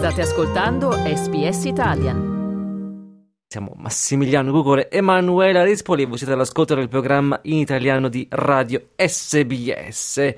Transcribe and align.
State 0.00 0.22
ascoltando 0.22 0.92
SBS 0.92 1.64
Italian. 1.66 2.16
Siamo 3.46 3.74
Massimiliano 3.76 4.50
Gugole 4.50 4.90
Emanuela 4.90 5.62
Rispoli 5.62 6.04
e 6.04 6.06
voi 6.06 6.16
siete 6.16 6.32
all'ascolto 6.32 6.74
del 6.74 6.88
programma 6.88 7.38
in 7.42 7.58
italiano 7.58 8.08
di 8.08 8.26
Radio 8.30 8.92
SBS. 8.96 10.34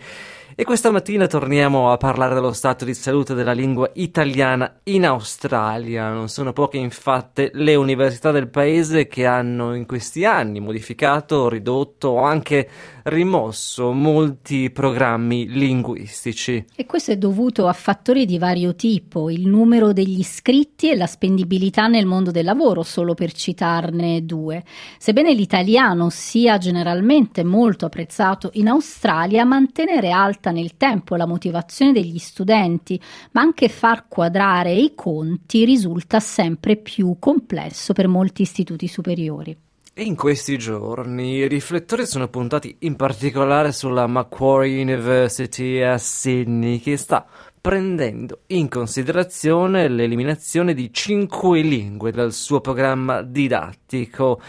E 0.62 0.64
questa 0.64 0.93
mattina 0.93 1.27
torniamo 1.27 1.90
a 1.90 1.96
parlare 1.96 2.35
dello 2.35 2.53
stato 2.53 2.85
di 2.85 2.95
salute 2.95 3.35
della 3.35 3.51
lingua 3.51 3.90
italiana 3.95 4.79
in 4.85 5.04
Australia. 5.04 6.08
Non 6.12 6.29
sono 6.29 6.53
poche 6.53 6.76
infatti 6.76 7.51
le 7.54 7.74
università 7.74 8.31
del 8.31 8.47
paese 8.47 9.08
che 9.08 9.26
hanno 9.26 9.75
in 9.75 9.87
questi 9.87 10.25
anni 10.25 10.61
modificato, 10.61 11.48
ridotto 11.48 12.11
o 12.11 12.22
anche 12.22 12.69
rimosso 13.04 13.90
molti 13.90 14.71
programmi 14.71 15.48
linguistici. 15.48 16.65
E 16.77 16.87
questo 16.87 17.10
è 17.10 17.16
dovuto 17.16 17.66
a 17.66 17.73
fattori 17.73 18.24
di 18.24 18.38
vario 18.38 18.77
tipo, 18.77 19.30
il 19.30 19.48
numero 19.48 19.92
degli 19.92 20.20
iscritti 20.20 20.92
e 20.92 20.95
la 20.95 21.09
spendibilità 21.09 21.88
nel 21.88 22.07
mondo 22.07 22.30
del 22.30 22.45
lavoro, 22.45 22.85
solo 22.85 23.15
per 23.15 23.33
citarne 23.33 24.24
due. 24.24 24.63
Sebbene 24.97 25.35
l'italiano 25.35 26.09
sia 26.09 26.59
generalmente 26.59 27.43
molto 27.43 27.87
apprezzato 27.87 28.51
in 28.52 28.69
Australia, 28.69 29.45
mantenere 29.45 30.13
alta 30.13 30.51
nel 30.52 30.77
tempo 30.77 31.16
la 31.16 31.27
motivazione 31.27 31.92
degli 31.92 32.19
studenti, 32.19 33.01
ma 33.33 33.41
anche 33.41 33.69
far 33.69 34.06
quadrare 34.06 34.73
i 34.73 34.93
conti 34.95 35.65
risulta 35.65 36.20
sempre 36.20 36.77
più 36.77 37.16
complesso 37.19 37.93
per 37.93 38.06
molti 38.06 38.43
istituti 38.43 38.87
superiori. 38.87 39.57
In 39.95 40.16
questi 40.16 40.57
giorni 40.57 41.34
i 41.34 41.48
riflettori 41.48 42.07
sono 42.07 42.29
puntati 42.29 42.77
in 42.80 42.96
particolare 42.96 43.73
sulla 43.73 44.07
Macquarie 44.07 44.80
University 44.80 45.83
a 45.83 45.98
Sydney 45.98 46.79
che 46.79 46.96
sta 46.96 47.27
prendendo 47.60 48.41
in 48.48 48.69
considerazione 48.69 49.88
l'eliminazione 49.88 50.73
di 50.73 50.93
cinque 50.93 51.60
lingue 51.60 52.10
dal 52.10 52.32
suo 52.32 52.62
programma 52.62 53.21
didattico 53.21 54.40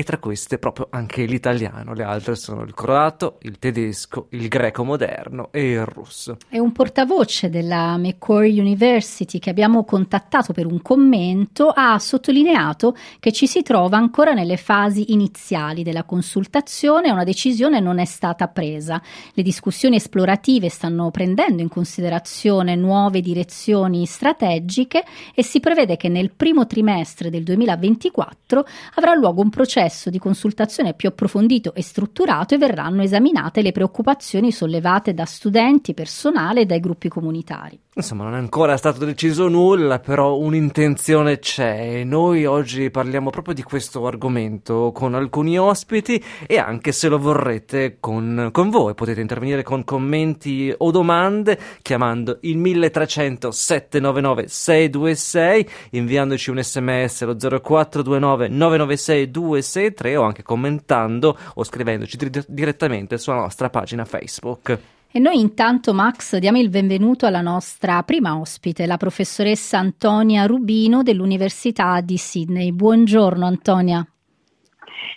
e 0.00 0.02
tra 0.02 0.16
queste 0.16 0.56
proprio 0.56 0.88
anche 0.90 1.26
l'italiano, 1.26 1.92
le 1.92 2.04
altre 2.04 2.34
sono 2.34 2.62
il 2.62 2.72
croato, 2.72 3.36
il 3.42 3.58
tedesco, 3.58 4.28
il 4.30 4.48
greco 4.48 4.82
moderno 4.82 5.48
e 5.50 5.72
il 5.72 5.84
russo. 5.84 6.38
È 6.48 6.56
un 6.56 6.72
portavoce 6.72 7.50
della 7.50 7.98
Macquarie 7.98 8.58
University 8.62 9.38
che 9.38 9.50
abbiamo 9.50 9.84
contattato 9.84 10.54
per 10.54 10.64
un 10.64 10.80
commento 10.80 11.68
ha 11.68 11.98
sottolineato 11.98 12.96
che 13.18 13.30
ci 13.30 13.46
si 13.46 13.62
trova 13.62 13.98
ancora 13.98 14.32
nelle 14.32 14.56
fasi 14.56 15.12
iniziali 15.12 15.82
della 15.82 16.04
consultazione 16.04 17.08
e 17.08 17.12
una 17.12 17.24
decisione 17.24 17.78
non 17.78 17.98
è 17.98 18.06
stata 18.06 18.48
presa. 18.48 19.02
Le 19.34 19.42
discussioni 19.42 19.96
esplorative 19.96 20.70
stanno 20.70 21.10
prendendo 21.10 21.60
in 21.60 21.68
considerazione 21.68 22.74
nuove 22.74 23.20
direzioni 23.20 24.06
strategiche 24.06 25.04
e 25.34 25.44
si 25.44 25.60
prevede 25.60 25.98
che 25.98 26.08
nel 26.08 26.32
primo 26.34 26.66
trimestre 26.66 27.28
del 27.28 27.42
2024 27.42 28.64
avrà 28.94 29.12
luogo 29.12 29.42
un 29.42 29.50
processo 29.50 29.88
processo 29.90 30.08
di 30.08 30.18
consultazione 30.20 30.94
più 30.94 31.08
approfondito 31.08 31.74
e 31.74 31.82
strutturato 31.82 32.54
e 32.54 32.58
verranno 32.58 33.02
esaminate 33.02 33.60
le 33.60 33.72
preoccupazioni 33.72 34.52
sollevate 34.52 35.12
da 35.12 35.24
studenti, 35.24 35.94
personale 35.94 36.60
e 36.60 36.66
dai 36.66 36.78
gruppi 36.78 37.08
comunitari. 37.08 37.78
Insomma, 37.92 38.22
non 38.22 38.34
è 38.34 38.38
ancora 38.38 38.76
stato 38.76 39.04
deciso 39.04 39.48
nulla, 39.48 39.98
però 39.98 40.36
un'intenzione 40.36 41.40
c'è 41.40 41.96
e 41.96 42.04
noi 42.04 42.46
oggi 42.46 42.88
parliamo 42.88 43.30
proprio 43.30 43.52
di 43.52 43.64
questo 43.64 44.06
argomento 44.06 44.92
con 44.94 45.14
alcuni 45.14 45.58
ospiti 45.58 46.22
e 46.46 46.56
anche 46.56 46.92
se 46.92 47.08
lo 47.08 47.18
vorrete 47.18 47.96
con, 47.98 48.50
con 48.52 48.70
voi 48.70 48.94
potete 48.94 49.20
intervenire 49.20 49.64
con 49.64 49.82
commenti 49.82 50.72
o 50.74 50.92
domande 50.92 51.58
chiamando 51.82 52.38
il 52.42 52.58
1300 52.58 53.50
799 53.50 54.46
626 54.46 55.70
inviandoci 55.90 56.50
un 56.50 56.62
sms 56.62 57.22
allo 57.22 57.34
0429 57.34 58.48
996 58.50 59.30
263 59.32 60.16
o 60.16 60.22
anche 60.22 60.44
commentando 60.44 61.36
o 61.54 61.64
scrivendoci 61.64 62.16
di- 62.16 62.44
direttamente 62.46 63.18
sulla 63.18 63.40
nostra 63.40 63.68
pagina 63.68 64.04
Facebook. 64.04 64.78
E 65.12 65.18
noi 65.18 65.40
intanto, 65.40 65.92
Max, 65.92 66.36
diamo 66.36 66.58
il 66.58 66.68
benvenuto 66.68 67.26
alla 67.26 67.40
nostra 67.40 68.00
prima 68.04 68.38
ospite, 68.38 68.86
la 68.86 68.96
professoressa 68.96 69.76
Antonia 69.76 70.46
Rubino 70.46 71.02
dell'Università 71.02 72.00
di 72.00 72.16
Sydney. 72.16 72.70
Buongiorno 72.70 73.44
Antonia. 73.44 74.06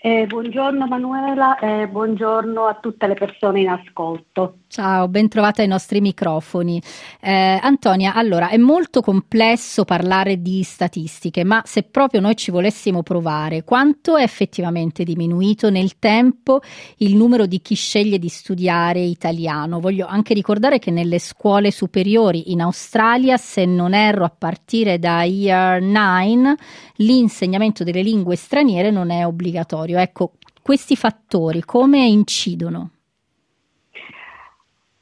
Eh, 0.01 0.25
buongiorno 0.27 0.85
Manuela 0.85 1.57
e 1.59 1.87
buongiorno 1.87 2.65
a 2.65 2.75
tutte 2.75 3.07
le 3.07 3.13
persone 3.13 3.61
in 3.61 3.69
ascolto. 3.69 4.57
Ciao, 4.67 5.07
ben 5.07 5.29
trovata 5.29 5.61
ai 5.61 5.67
nostri 5.67 6.01
microfoni. 6.01 6.81
Eh, 7.21 7.59
Antonia, 7.61 8.13
allora 8.13 8.49
è 8.49 8.57
molto 8.57 9.01
complesso 9.01 9.85
parlare 9.85 10.41
di 10.41 10.63
statistiche, 10.63 11.43
ma 11.43 11.61
se 11.63 11.83
proprio 11.83 12.21
noi 12.21 12.35
ci 12.35 12.51
volessimo 12.51 13.03
provare, 13.03 13.63
quanto 13.63 14.17
è 14.17 14.23
effettivamente 14.23 15.03
diminuito 15.03 15.69
nel 15.69 15.99
tempo 15.99 16.61
il 16.97 17.15
numero 17.15 17.45
di 17.45 17.61
chi 17.61 17.75
sceglie 17.75 18.19
di 18.19 18.29
studiare 18.29 18.99
italiano? 18.99 19.79
Voglio 19.79 20.07
anche 20.07 20.33
ricordare 20.33 20.79
che 20.79 20.91
nelle 20.91 21.19
scuole 21.19 21.71
superiori 21.71 22.51
in 22.51 22.61
Australia, 22.61 23.37
se 23.37 23.65
non 23.65 23.93
erro 23.93 24.25
a 24.25 24.33
partire 24.35 24.97
da 24.99 25.23
Year 25.23 25.81
9, 25.81 26.55
l'insegnamento 26.97 27.83
delle 27.83 28.01
lingue 28.01 28.35
straniere 28.35 28.91
non 28.91 29.09
è 29.09 29.25
obbligatorio. 29.25 29.97
Ecco, 29.99 30.33
questi 30.61 30.95
fattori 30.95 31.61
come 31.61 32.05
incidono? 32.05 32.89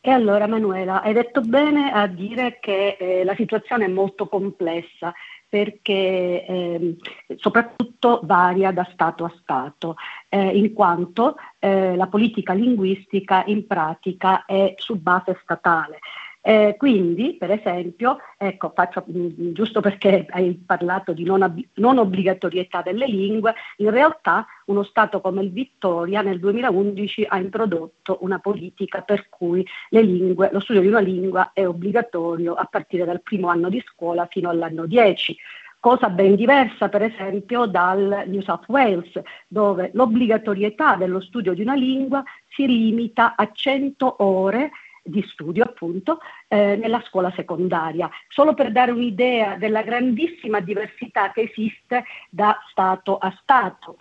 E 0.04 0.10
allora 0.10 0.48
Manuela, 0.48 1.04
hai 1.04 1.14
detto 1.14 1.42
bene 1.42 1.92
a 1.92 2.08
dire 2.08 2.58
che 2.60 2.98
eh, 3.00 3.24
la 3.24 3.36
situazione 3.36 3.86
è 3.86 3.88
molto 3.88 4.28
complessa 4.28 5.14
perché 5.48 6.46
eh, 6.48 6.96
soprattutto 7.36 8.22
varia 8.24 8.72
da 8.72 8.88
Stato 8.94 9.26
a 9.26 9.34
Stato, 9.42 9.98
eh, 10.30 10.58
in 10.58 10.74
quanto 10.74 11.36
eh, 11.60 11.96
la 11.98 12.08
politica 12.08 12.54
linguistica 12.54 13.44
in 13.46 13.68
pratica 13.68 14.46
è 14.46 14.74
su 14.78 14.96
base 14.96 15.38
statale. 15.44 16.00
Eh, 16.44 16.76
quindi, 16.76 17.36
per 17.38 17.52
esempio, 17.52 18.18
ecco, 18.36 18.72
faccio, 18.74 19.04
mh, 19.06 19.20
mm, 19.20 19.54
giusto 19.54 19.80
perché 19.80 20.26
hai 20.32 20.56
parlato 20.56 21.14
di 21.14 21.24
non, 21.24 21.44
ab- 21.44 21.64
non, 21.76 22.00
obbligatorietà 22.00 22.82
delle 22.82 23.06
lingue, 23.06 23.54
in 23.78 23.92
realtà 23.92 24.48
uno 24.66 24.82
Stato 24.82 25.22
come 25.22 25.44
il 25.44 25.52
Vittoria 25.52 26.22
nel 26.22 26.40
2011 26.40 27.26
ha 27.30 27.38
introdotto 27.38 28.18
una 28.22 28.40
politica 28.40 29.02
per 29.02 29.30
cui 29.30 29.64
lingue, 29.90 30.50
lo 30.52 30.60
studio 30.60 30.82
di 30.82 30.88
una 30.88 31.00
lingua 31.00 31.52
è 31.54 31.68
obbligatorio 31.68 32.56
a 32.56 32.66
partire 32.66 33.06
dal 33.06 33.22
primo 33.22 33.48
anno 33.50 33.70
di 33.70 33.84
scuola 33.86 34.26
fino 34.26 34.50
all'anno 34.50 34.88
10 34.88 35.38
cosa 35.80 36.10
ben 36.10 36.36
diversa 36.36 36.90
per 36.90 37.02
esempio 37.02 37.66
dal 37.66 38.24
New 38.28 38.42
South 38.42 38.66
Wales, 38.68 39.10
dove 39.48 39.90
l'obbligatorietà 39.94 40.96
dello 40.96 41.20
studio 41.20 41.54
di 41.54 41.62
una 41.62 41.74
lingua 41.74 42.24
si 42.50 42.68
limita 42.68 43.36
a 43.36 43.50
100 43.52 44.24
ore 44.24 44.70
di 45.02 45.24
studio 45.32 45.64
appunto 45.64 46.20
eh, 46.48 46.76
nella 46.76 47.02
scuola 47.08 47.32
secondaria, 47.36 48.10
solo 48.28 48.54
per 48.54 48.72
dare 48.72 48.92
un'idea 48.92 49.56
della 49.56 49.82
grandissima 49.82 50.60
diversità 50.60 51.32
che 51.32 51.52
esiste 51.52 52.04
da 52.30 52.58
Stato 52.70 53.18
a 53.18 53.36
Stato. 53.42 53.98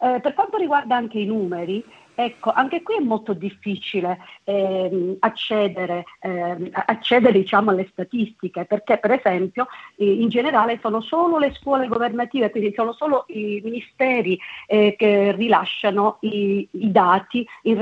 Eh, 0.00 0.20
per 0.20 0.34
quanto 0.34 0.56
riguarda 0.56 0.96
anche 0.96 1.18
i 1.18 1.26
numeri, 1.26 1.84
Ecco, 2.20 2.50
anche 2.50 2.82
qui 2.82 2.96
è 2.96 3.00
molto 3.00 3.32
difficile 3.32 4.18
eh, 4.42 5.16
accedere, 5.20 6.04
eh, 6.18 6.68
accedere 6.72 7.38
diciamo, 7.38 7.70
alle 7.70 7.86
statistiche, 7.92 8.64
perché 8.64 8.98
per 8.98 9.12
esempio 9.12 9.68
eh, 9.94 10.14
in 10.14 10.28
generale 10.28 10.80
sono 10.82 11.00
solo 11.00 11.38
le 11.38 11.54
scuole 11.54 11.86
governative, 11.86 12.50
quindi 12.50 12.72
sono 12.74 12.92
solo 12.92 13.24
i 13.28 13.60
ministeri 13.62 14.36
eh, 14.66 14.96
che 14.98 15.30
rilasciano 15.30 16.16
i, 16.22 16.66
i 16.72 16.90
dati 16.90 17.46
in, 17.62 17.78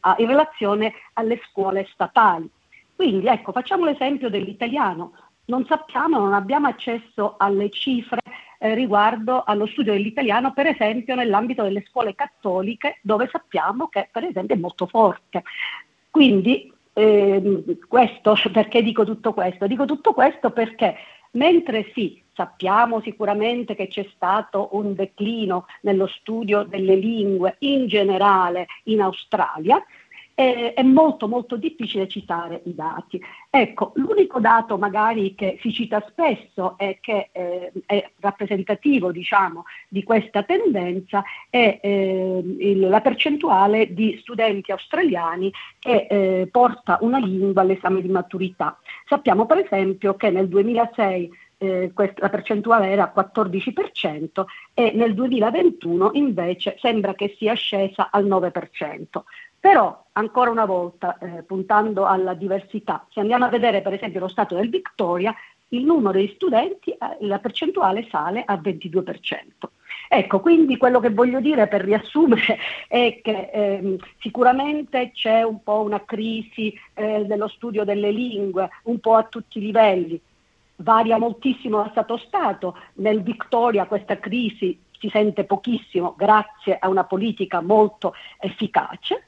a, 0.00 0.14
in 0.18 0.26
relazione 0.26 0.92
alle 1.14 1.40
scuole 1.48 1.88
statali. 1.90 2.50
Quindi 2.94 3.28
ecco, 3.28 3.52
facciamo 3.52 3.86
l'esempio 3.86 4.28
dell'italiano. 4.28 5.12
Non 5.48 5.64
sappiamo, 5.66 6.18
non 6.18 6.34
abbiamo 6.34 6.66
accesso 6.66 7.36
alle 7.38 7.70
cifre 7.70 8.20
eh, 8.58 8.74
riguardo 8.74 9.44
allo 9.44 9.66
studio 9.66 9.92
dell'italiano, 9.92 10.52
per 10.52 10.66
esempio 10.66 11.14
nell'ambito 11.14 11.62
delle 11.62 11.84
scuole 11.88 12.14
cattoliche, 12.14 12.98
dove 13.02 13.28
sappiamo 13.32 13.88
che 13.88 14.08
per 14.12 14.24
esempio 14.24 14.54
è 14.54 14.58
molto 14.58 14.86
forte. 14.86 15.44
Quindi 16.10 16.70
eh, 16.92 17.78
questo, 17.88 18.34
perché 18.52 18.82
dico 18.82 19.06
tutto 19.06 19.32
questo? 19.32 19.66
Dico 19.66 19.86
tutto 19.86 20.12
questo 20.12 20.50
perché 20.50 20.96
mentre 21.32 21.92
sì, 21.94 22.22
sappiamo 22.34 23.00
sicuramente 23.00 23.74
che 23.74 23.88
c'è 23.88 24.06
stato 24.14 24.68
un 24.72 24.94
declino 24.94 25.64
nello 25.80 26.08
studio 26.08 26.62
delle 26.62 26.94
lingue 26.94 27.56
in 27.60 27.86
generale 27.86 28.66
in 28.84 29.00
Australia, 29.00 29.82
è, 30.38 30.74
è 30.76 30.82
molto 30.84 31.26
molto 31.26 31.56
difficile 31.56 32.06
citare 32.06 32.62
i 32.66 32.74
dati. 32.76 33.20
Ecco, 33.50 33.90
l'unico 33.96 34.38
dato 34.38 34.78
magari 34.78 35.34
che 35.34 35.58
si 35.60 35.72
cita 35.72 36.04
spesso 36.08 36.78
e 36.78 36.98
che 37.00 37.30
eh, 37.32 37.72
è 37.84 38.08
rappresentativo 38.20 39.10
diciamo, 39.10 39.64
di 39.88 40.04
questa 40.04 40.44
tendenza 40.44 41.24
è 41.50 41.80
eh, 41.82 42.42
il, 42.60 42.78
la 42.78 43.00
percentuale 43.00 43.92
di 43.92 44.16
studenti 44.20 44.70
australiani 44.70 45.52
che 45.80 46.06
eh, 46.08 46.48
porta 46.48 46.98
una 47.00 47.18
lingua 47.18 47.62
all'esame 47.62 48.00
di 48.00 48.08
maturità. 48.08 48.78
Sappiamo 49.08 49.44
per 49.44 49.58
esempio 49.58 50.14
che 50.14 50.30
nel 50.30 50.46
2006 50.46 51.30
eh, 51.58 51.90
questa, 51.92 52.20
la 52.20 52.28
percentuale 52.28 52.90
era 52.90 53.12
14% 53.12 54.44
e 54.72 54.92
nel 54.94 55.14
2021 55.14 56.10
invece 56.12 56.76
sembra 56.78 57.14
che 57.14 57.34
sia 57.36 57.54
scesa 57.54 58.10
al 58.12 58.24
9%. 58.24 59.22
Però, 59.60 60.06
ancora 60.18 60.50
una 60.50 60.64
volta, 60.64 61.16
eh, 61.18 61.42
puntando 61.44 62.04
alla 62.04 62.34
diversità, 62.34 63.06
se 63.10 63.20
andiamo 63.20 63.44
a 63.44 63.48
vedere 63.48 63.80
per 63.80 63.94
esempio 63.94 64.20
lo 64.20 64.28
Stato 64.28 64.56
del 64.56 64.68
Victoria, 64.68 65.34
il 65.68 65.84
numero 65.84 66.18
di 66.18 66.32
studenti, 66.34 66.90
eh, 66.90 66.98
la 67.20 67.38
percentuale 67.38 68.06
sale 68.10 68.42
al 68.44 68.60
22%. 68.60 69.70
Ecco, 70.10 70.40
quindi 70.40 70.76
quello 70.78 71.00
che 71.00 71.10
voglio 71.10 71.38
dire 71.38 71.68
per 71.68 71.84
riassumere 71.84 72.58
è 72.88 73.20
che 73.22 73.50
ehm, 73.52 73.96
sicuramente 74.20 75.12
c'è 75.12 75.42
un 75.42 75.62
po' 75.62 75.82
una 75.82 76.02
crisi 76.04 76.74
eh, 76.94 77.24
dello 77.24 77.48
studio 77.48 77.84
delle 77.84 78.10
lingue, 78.10 78.68
un 78.84 78.98
po' 78.98 79.14
a 79.14 79.24
tutti 79.24 79.58
i 79.58 79.62
livelli, 79.62 80.20
varia 80.76 81.18
moltissimo 81.18 81.82
da 81.82 81.90
Stato 81.90 82.14
a 82.14 82.18
Stato, 82.18 82.76
nel 82.94 83.22
Victoria 83.22 83.86
questa 83.86 84.18
crisi 84.18 84.80
si 84.98 85.08
sente 85.10 85.44
pochissimo 85.44 86.14
grazie 86.16 86.76
a 86.76 86.88
una 86.88 87.04
politica 87.04 87.60
molto 87.60 88.14
efficace 88.40 89.22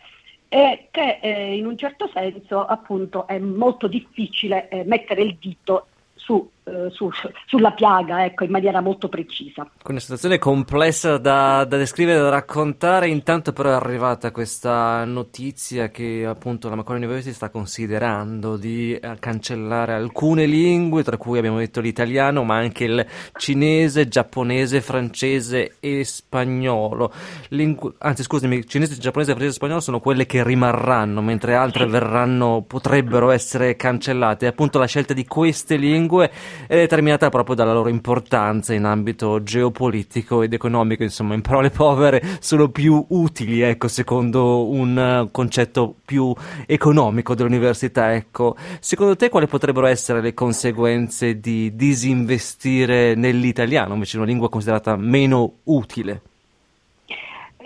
e 0.52 0.88
che 0.90 1.20
eh, 1.22 1.56
in 1.56 1.64
un 1.64 1.78
certo 1.78 2.10
senso 2.12 2.66
appunto 2.66 3.28
è 3.28 3.38
molto 3.38 3.86
difficile 3.86 4.68
eh, 4.68 4.82
mettere 4.84 5.22
il 5.22 5.36
dito 5.38 5.86
su 6.14 6.50
su, 6.90 7.10
sulla 7.46 7.72
piaga 7.72 8.24
ecco, 8.24 8.44
in 8.44 8.50
maniera 8.50 8.80
molto 8.80 9.08
precisa. 9.08 9.68
Una 9.86 9.98
situazione 9.98 10.38
complessa 10.38 11.18
da, 11.18 11.64
da, 11.64 11.76
descrivere, 11.76 12.20
da 12.20 12.28
raccontare, 12.28 13.08
intanto 13.08 13.52
però 13.52 13.70
è 13.70 13.74
arrivata 13.74 14.30
questa 14.30 15.04
notizia 15.04 15.88
che 15.88 16.24
appunto 16.26 16.68
la 16.68 16.76
Macquarie 16.76 17.02
University 17.02 17.34
sta 17.34 17.50
considerando 17.50 18.56
di 18.56 18.94
eh, 18.94 19.16
cancellare 19.18 19.94
alcune 19.94 20.46
lingue, 20.46 21.02
tra 21.02 21.16
cui 21.16 21.38
abbiamo 21.38 21.58
detto 21.58 21.80
l'italiano, 21.80 22.44
ma 22.44 22.56
anche 22.56 22.84
il 22.84 23.06
cinese, 23.36 24.08
giapponese, 24.08 24.80
francese 24.80 25.76
e 25.80 26.04
spagnolo. 26.04 27.12
Lingu- 27.48 27.94
anzi 27.98 28.22
scusami, 28.22 28.66
cinese, 28.66 28.96
giapponese, 28.98 29.32
francese 29.32 29.54
e 29.54 29.58
spagnolo 29.58 29.80
sono 29.80 30.00
quelle 30.00 30.26
che 30.26 30.44
rimarranno, 30.44 31.20
mentre 31.20 31.54
altre 31.54 31.86
verranno, 31.86 32.64
potrebbero 32.66 33.30
essere 33.30 33.76
cancellate. 33.76 34.44
E 34.44 34.48
appunto 34.48 34.78
la 34.78 34.86
scelta 34.86 35.14
di 35.14 35.26
queste 35.26 35.76
lingue 35.76 36.30
è 36.66 36.76
determinata 36.76 37.28
proprio 37.28 37.54
dalla 37.54 37.72
loro 37.72 37.88
importanza 37.88 38.74
in 38.74 38.84
ambito 38.84 39.42
geopolitico 39.42 40.42
ed 40.42 40.52
economico, 40.52 41.02
insomma, 41.02 41.34
in 41.34 41.40
parole 41.40 41.70
povere, 41.70 42.22
sono 42.40 42.68
più 42.68 43.04
utili, 43.08 43.60
ecco, 43.60 43.88
secondo 43.88 44.68
un 44.68 44.98
eh, 44.98 45.28
concetto 45.30 45.94
più 46.04 46.34
economico 46.66 47.34
dell'università, 47.34 48.14
ecco. 48.14 48.56
Secondo 48.80 49.16
te 49.16 49.28
quali 49.28 49.46
potrebbero 49.46 49.86
essere 49.86 50.20
le 50.20 50.34
conseguenze 50.34 51.40
di 51.40 51.74
disinvestire 51.74 53.14
nell'italiano, 53.14 53.94
invece 53.94 54.16
una 54.16 54.26
lingua 54.26 54.48
considerata 54.48 54.96
meno 54.96 55.58
utile? 55.64 56.22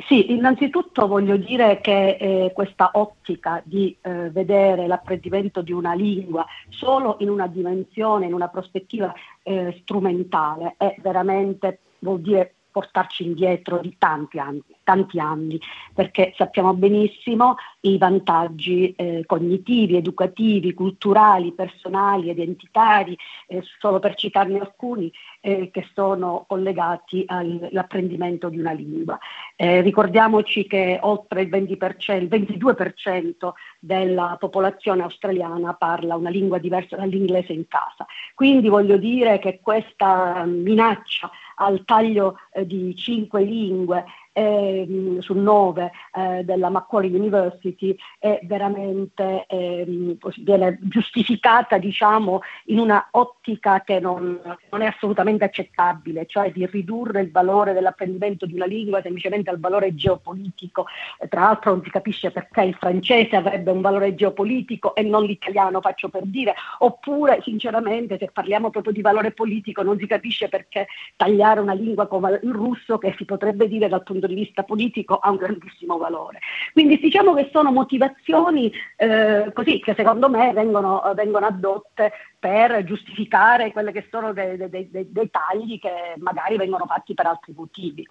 Sì, 0.08 0.32
innanzitutto 0.32 1.06
voglio 1.06 1.37
dire 1.37 1.81
che 1.81 2.17
eh, 2.19 2.50
questa 2.52 2.91
ottica 2.94 3.62
di 3.64 3.96
eh, 4.00 4.29
vedere 4.31 4.88
l'apprendimento 4.88 5.62
di 5.62 5.73
una 5.73 5.94
lingua 5.94 6.44
solo 6.69 7.17
in 7.20 7.31
una 7.31 7.46
dimensione, 7.46 8.26
in 8.26 8.35
una 8.35 8.49
prospettiva 8.49 9.14
eh, 9.44 9.79
strumentale, 9.82 10.75
è 10.79 10.96
veramente, 11.00 11.79
vuol 12.00 12.20
dire 12.20 12.55
portarci 12.75 13.25
indietro 13.25 13.79
di 13.79 13.94
tanti 13.96 14.41
anni, 14.41 14.64
tanti 14.82 15.20
anni, 15.20 15.61
perché 15.94 16.35
sappiamo 16.37 16.75
benissimo 16.75 17.55
i 17.82 17.97
vantaggi 17.99 18.93
eh, 18.97 19.23
cognitivi, 19.26 19.94
educativi, 19.94 20.75
culturali, 20.75 21.52
personali, 21.52 22.31
identitari, 22.31 23.17
eh, 23.47 23.62
solo 23.79 24.00
per 24.00 24.17
citarne 24.17 24.58
alcuni, 24.58 25.12
eh, 25.44 25.69
che 25.70 25.87
sono 25.93 26.46
collegati 26.49 27.25
all'apprendimere 27.26 28.38
di 28.49 28.58
una 28.58 28.73
lingua. 28.73 29.19
Eh, 29.56 29.82
ricordiamoci 29.82 30.67
che 30.67 30.99
oltre 31.02 31.43
il 31.43 31.50
20%, 31.50 32.14
il 32.14 32.29
22% 32.29 33.52
della 33.79 34.37
popolazione 34.41 35.02
australiana 35.02 35.75
parla 35.75 36.17
una 36.17 36.31
lingua 36.31 36.56
diversa 36.56 36.96
dall'inglese 36.96 37.52
in 37.52 37.69
casa. 37.69 38.06
Quindi 38.35 38.69
voglio 38.69 38.96
dire 38.96 39.38
che 39.38 39.61
questa 39.62 40.44
minaccia 40.46 41.31
al 41.56 41.85
taglio 41.85 42.38
eh, 42.52 42.67
di 42.67 42.97
cinque 42.97 43.43
lingue 43.43 44.05
eh, 44.35 45.17
su 45.21 45.33
nove 45.35 45.93
eh, 46.13 46.43
della 46.45 46.69
Macquarie 46.69 47.17
University 47.17 47.97
è 48.19 48.41
veramente 48.43 49.47
eh, 49.47 50.17
viene 50.39 50.79
giustificata 50.83 51.79
diciamo, 51.79 52.41
in 52.67 52.81
una 52.81 53.09
ottica 53.13 53.83
che 53.83 54.01
non, 54.01 54.41
non, 54.71 54.83
è 54.83 54.87
assolutamente 54.87 55.45
accettabile, 55.45 56.27
cioè 56.27 56.51
di 56.51 56.67
ridurre 56.67 57.21
il 57.21 57.31
valore 57.31 57.73
dell'apprendimento 57.73 58.45
di 58.45 58.55
una 58.55 58.67
lingua 58.67 59.01
semplicemente 59.01 59.51
al 59.51 59.61
valore 59.61 59.95
geopolitico. 59.95 60.87
tra 61.29 61.43
l'altro 61.43 61.71
non 61.71 61.83
si 61.83 61.91
capisce 61.91 62.31
perché 62.31 62.63
il 62.63 62.75
francese 62.75 63.37
avrebbe 63.37 63.71
un 63.71 63.81
valore 63.81 64.15
geopolitico 64.15 64.95
e 64.97 65.03
non 65.03 65.25
l'italiano, 65.25 65.81
faccio 65.81 66.09
per 66.09 66.25
dire, 66.25 66.55
oppure 66.79 67.41
sinceramente 67.43 68.19
se 68.19 68.31
parliamo 68.33 68.71
proprio 68.71 68.93
di 68.93 69.01
valore 69.01 69.31
politico 69.31 69.83
non 69.83 69.99
si 69.99 70.07
capisce 70.07 70.49
perché 70.49 70.87
tagliare 71.17 71.61
una 71.61 71.73
lingua 71.73 72.07
come 72.09 72.41
il 72.43 72.53
russo 72.53 72.99
che 72.99 73.15
si 73.17 73.25
potrebbe 73.25 73.69
dire 73.69 73.89
dal 73.89 74.03
punto 74.03 74.24
punto 74.25 74.26
di 74.26 74.35
vista 74.35 74.62
politico 74.62 75.17
ha 75.17 75.31
un 75.31 75.37
grandissimo 75.37 75.99
valore. 75.99 76.41
Quindi 76.73 76.99
diciamo 76.99 77.35
che 77.35 77.50
sono 77.53 77.71
motivazioni 77.71 78.73
eh, 78.97 79.50
così 79.53 79.79
che 79.81 79.94
secondo 79.94 80.29
me 80.29 80.53
vengono, 80.53 81.03
vengono 81.15 81.47
addotte 81.47 82.12
per 82.38 82.85
giustificare 82.85 83.73
quelli 83.73 83.93
che 83.93 84.06
sono 84.11 84.32
dei, 84.32 84.56
dei, 84.56 84.69
dei, 84.69 84.88
dei, 84.91 85.31
tagli 85.31 85.79
che 85.79 86.15
magari 86.19 86.56
vengono 86.56 86.87
fatti 86.87 87.15
per 87.15 87.26
altri 87.26 87.53
motivi. 87.56 88.06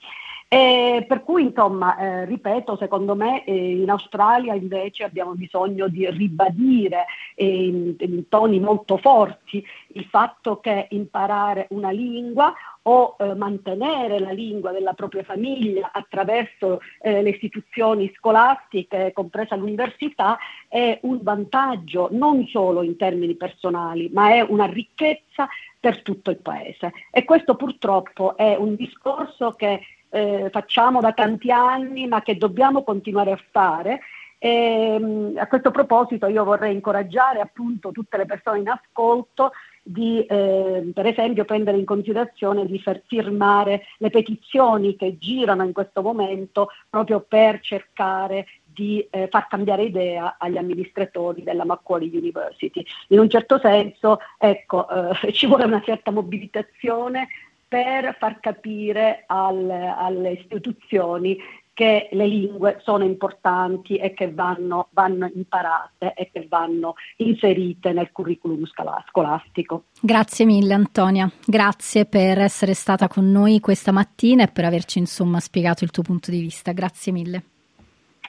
E 0.54 1.04
per 1.08 1.24
cui, 1.24 1.42
insomma, 1.42 1.98
eh, 1.98 2.26
ripeto, 2.26 2.78
secondo 2.78 3.16
me 3.16 3.44
eh, 3.44 3.72
in 3.72 3.90
Australia 3.90 4.54
invece 4.54 5.04
abbiamo 5.04 5.34
bisogno 5.34 5.88
di 5.88 6.08
ribadire 6.12 7.06
eh, 7.34 7.66
in, 7.66 7.96
in, 7.98 8.30
toni 8.30 8.60
molto 8.60 8.98
forti 8.98 9.66
il 9.94 10.06
fatto 10.06 10.60
che 10.60 10.90
imparare 10.92 11.66
una 11.72 11.90
lingua 11.90 12.54
o 12.84 13.16
eh, 13.18 13.34
mantenere 13.34 14.20
la 14.20 14.30
lingua 14.30 14.72
della 14.72 14.94
propria 14.94 15.24
famiglia 15.24 15.90
attraverso 15.92 16.82
eh, 17.02 17.24
le 17.24 17.32
istituzioni 17.32 18.14
scolastiche, 18.16 19.12
compresa 19.12 19.56
l'università, 19.56 20.38
è 20.68 21.00
un 21.02 21.18
vantaggio 21.24 22.10
non 22.12 22.46
solo 22.46 22.84
in 22.84 22.96
termini 22.96 23.34
personali, 23.34 24.08
ma 24.14 24.36
è 24.36 24.42
una 24.42 24.66
ricchezza 24.66 25.48
per 25.80 26.02
tutto 26.02 26.30
il 26.30 26.38
Paese. 26.38 26.94
E 27.12 27.26
questo 27.26 27.56
purtroppo 27.56 28.38
è 28.38 28.56
un 28.56 28.76
discorso 28.76 29.52
che 29.52 29.82
eh, 30.14 30.50
facciamo 30.52 31.02
da 31.02 31.12
tanti 31.12 31.50
anni, 31.50 32.08
ma 32.08 32.22
che 32.22 32.38
dobbiamo 32.38 32.84
continuare 32.84 33.32
a 33.32 33.40
fare. 33.50 34.02
E, 34.38 34.96
ehm, 34.96 35.34
a 35.38 35.48
questo 35.48 35.72
proposito 35.72 36.28
io 36.28 36.44
vorrei 36.44 36.74
incoraggiare 36.74 37.40
appunto 37.40 37.92
tutte 37.92 38.18
le 38.18 38.26
persone 38.26 38.60
in 38.60 38.70
ascolto 38.70 39.54
di 39.82 40.24
eh, 40.26 40.92
per 40.94 41.08
esempio 41.08 41.46
prendere 41.46 41.78
in 41.78 41.84
considerazione 41.84 42.66
di 42.66 42.80
far 42.80 43.02
firmare 43.06 43.86
le 43.98 44.10
petizioni 44.12 44.96
che 44.96 45.18
girano 45.18 45.64
in 45.64 45.74
questo 45.74 46.02
momento 46.02 46.70
proprio 46.90 47.20
per 47.20 47.60
cercare 47.60 48.46
di 48.64 49.06
eh, 49.10 49.28
far 49.30 49.48
cambiare 49.48 49.84
idea 49.84 50.36
agli 50.38 50.58
amministratori 50.58 51.44
della 51.44 51.66
Macquarie 51.66 52.10
University. 52.14 52.84
In 53.10 53.20
un 53.20 53.30
certo 53.30 53.60
senso, 53.60 54.20
ecco, 54.38 54.88
eh, 54.90 55.32
ci 55.34 55.48
vuole 55.48 55.66
una 55.66 55.82
certa 55.82 56.12
mobilitazione 56.12 57.28
per 57.74 58.16
far 58.20 58.40
capire 58.40 59.24
al, 59.26 59.68
alle 59.68 60.34
istituzioni 60.34 61.36
che 61.74 62.08
le 62.12 62.28
lingue 62.28 62.80
sono 62.84 63.04
importanti 63.04 63.96
e 63.96 64.14
che 64.14 64.32
vanno, 64.32 64.90
vanno, 64.92 65.28
imparate 65.34 66.14
e 66.14 66.30
che 66.32 66.46
vanno 66.48 66.94
inserite 67.16 67.92
nel 67.92 68.12
curriculum 68.12 68.64
scolastico. 68.68 69.86
Grazie 70.00 70.46
mille 70.46 70.76
Antonia, 70.76 71.28
grazie 71.44 72.06
per 72.06 72.38
essere 72.38 72.76
stata 72.76 73.08
con 73.08 73.32
noi 73.32 73.60
questa 73.60 73.92
mattina 73.92 74.44
e 74.44 74.50
per 74.50 74.66
averci 74.66 75.00
insomma 75.00 75.40
spiegato 75.40 75.84
il 75.84 75.90
tuo 75.90 76.04
punto 76.04 76.30
di 76.30 76.42
vista. 76.42 76.74
Grazie 76.74 77.12
mille. 77.12 77.44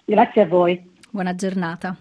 Grazie 0.07 0.41
a 0.41 0.47
voi. 0.47 0.93
Buona 1.11 1.35
giornata. 1.35 1.95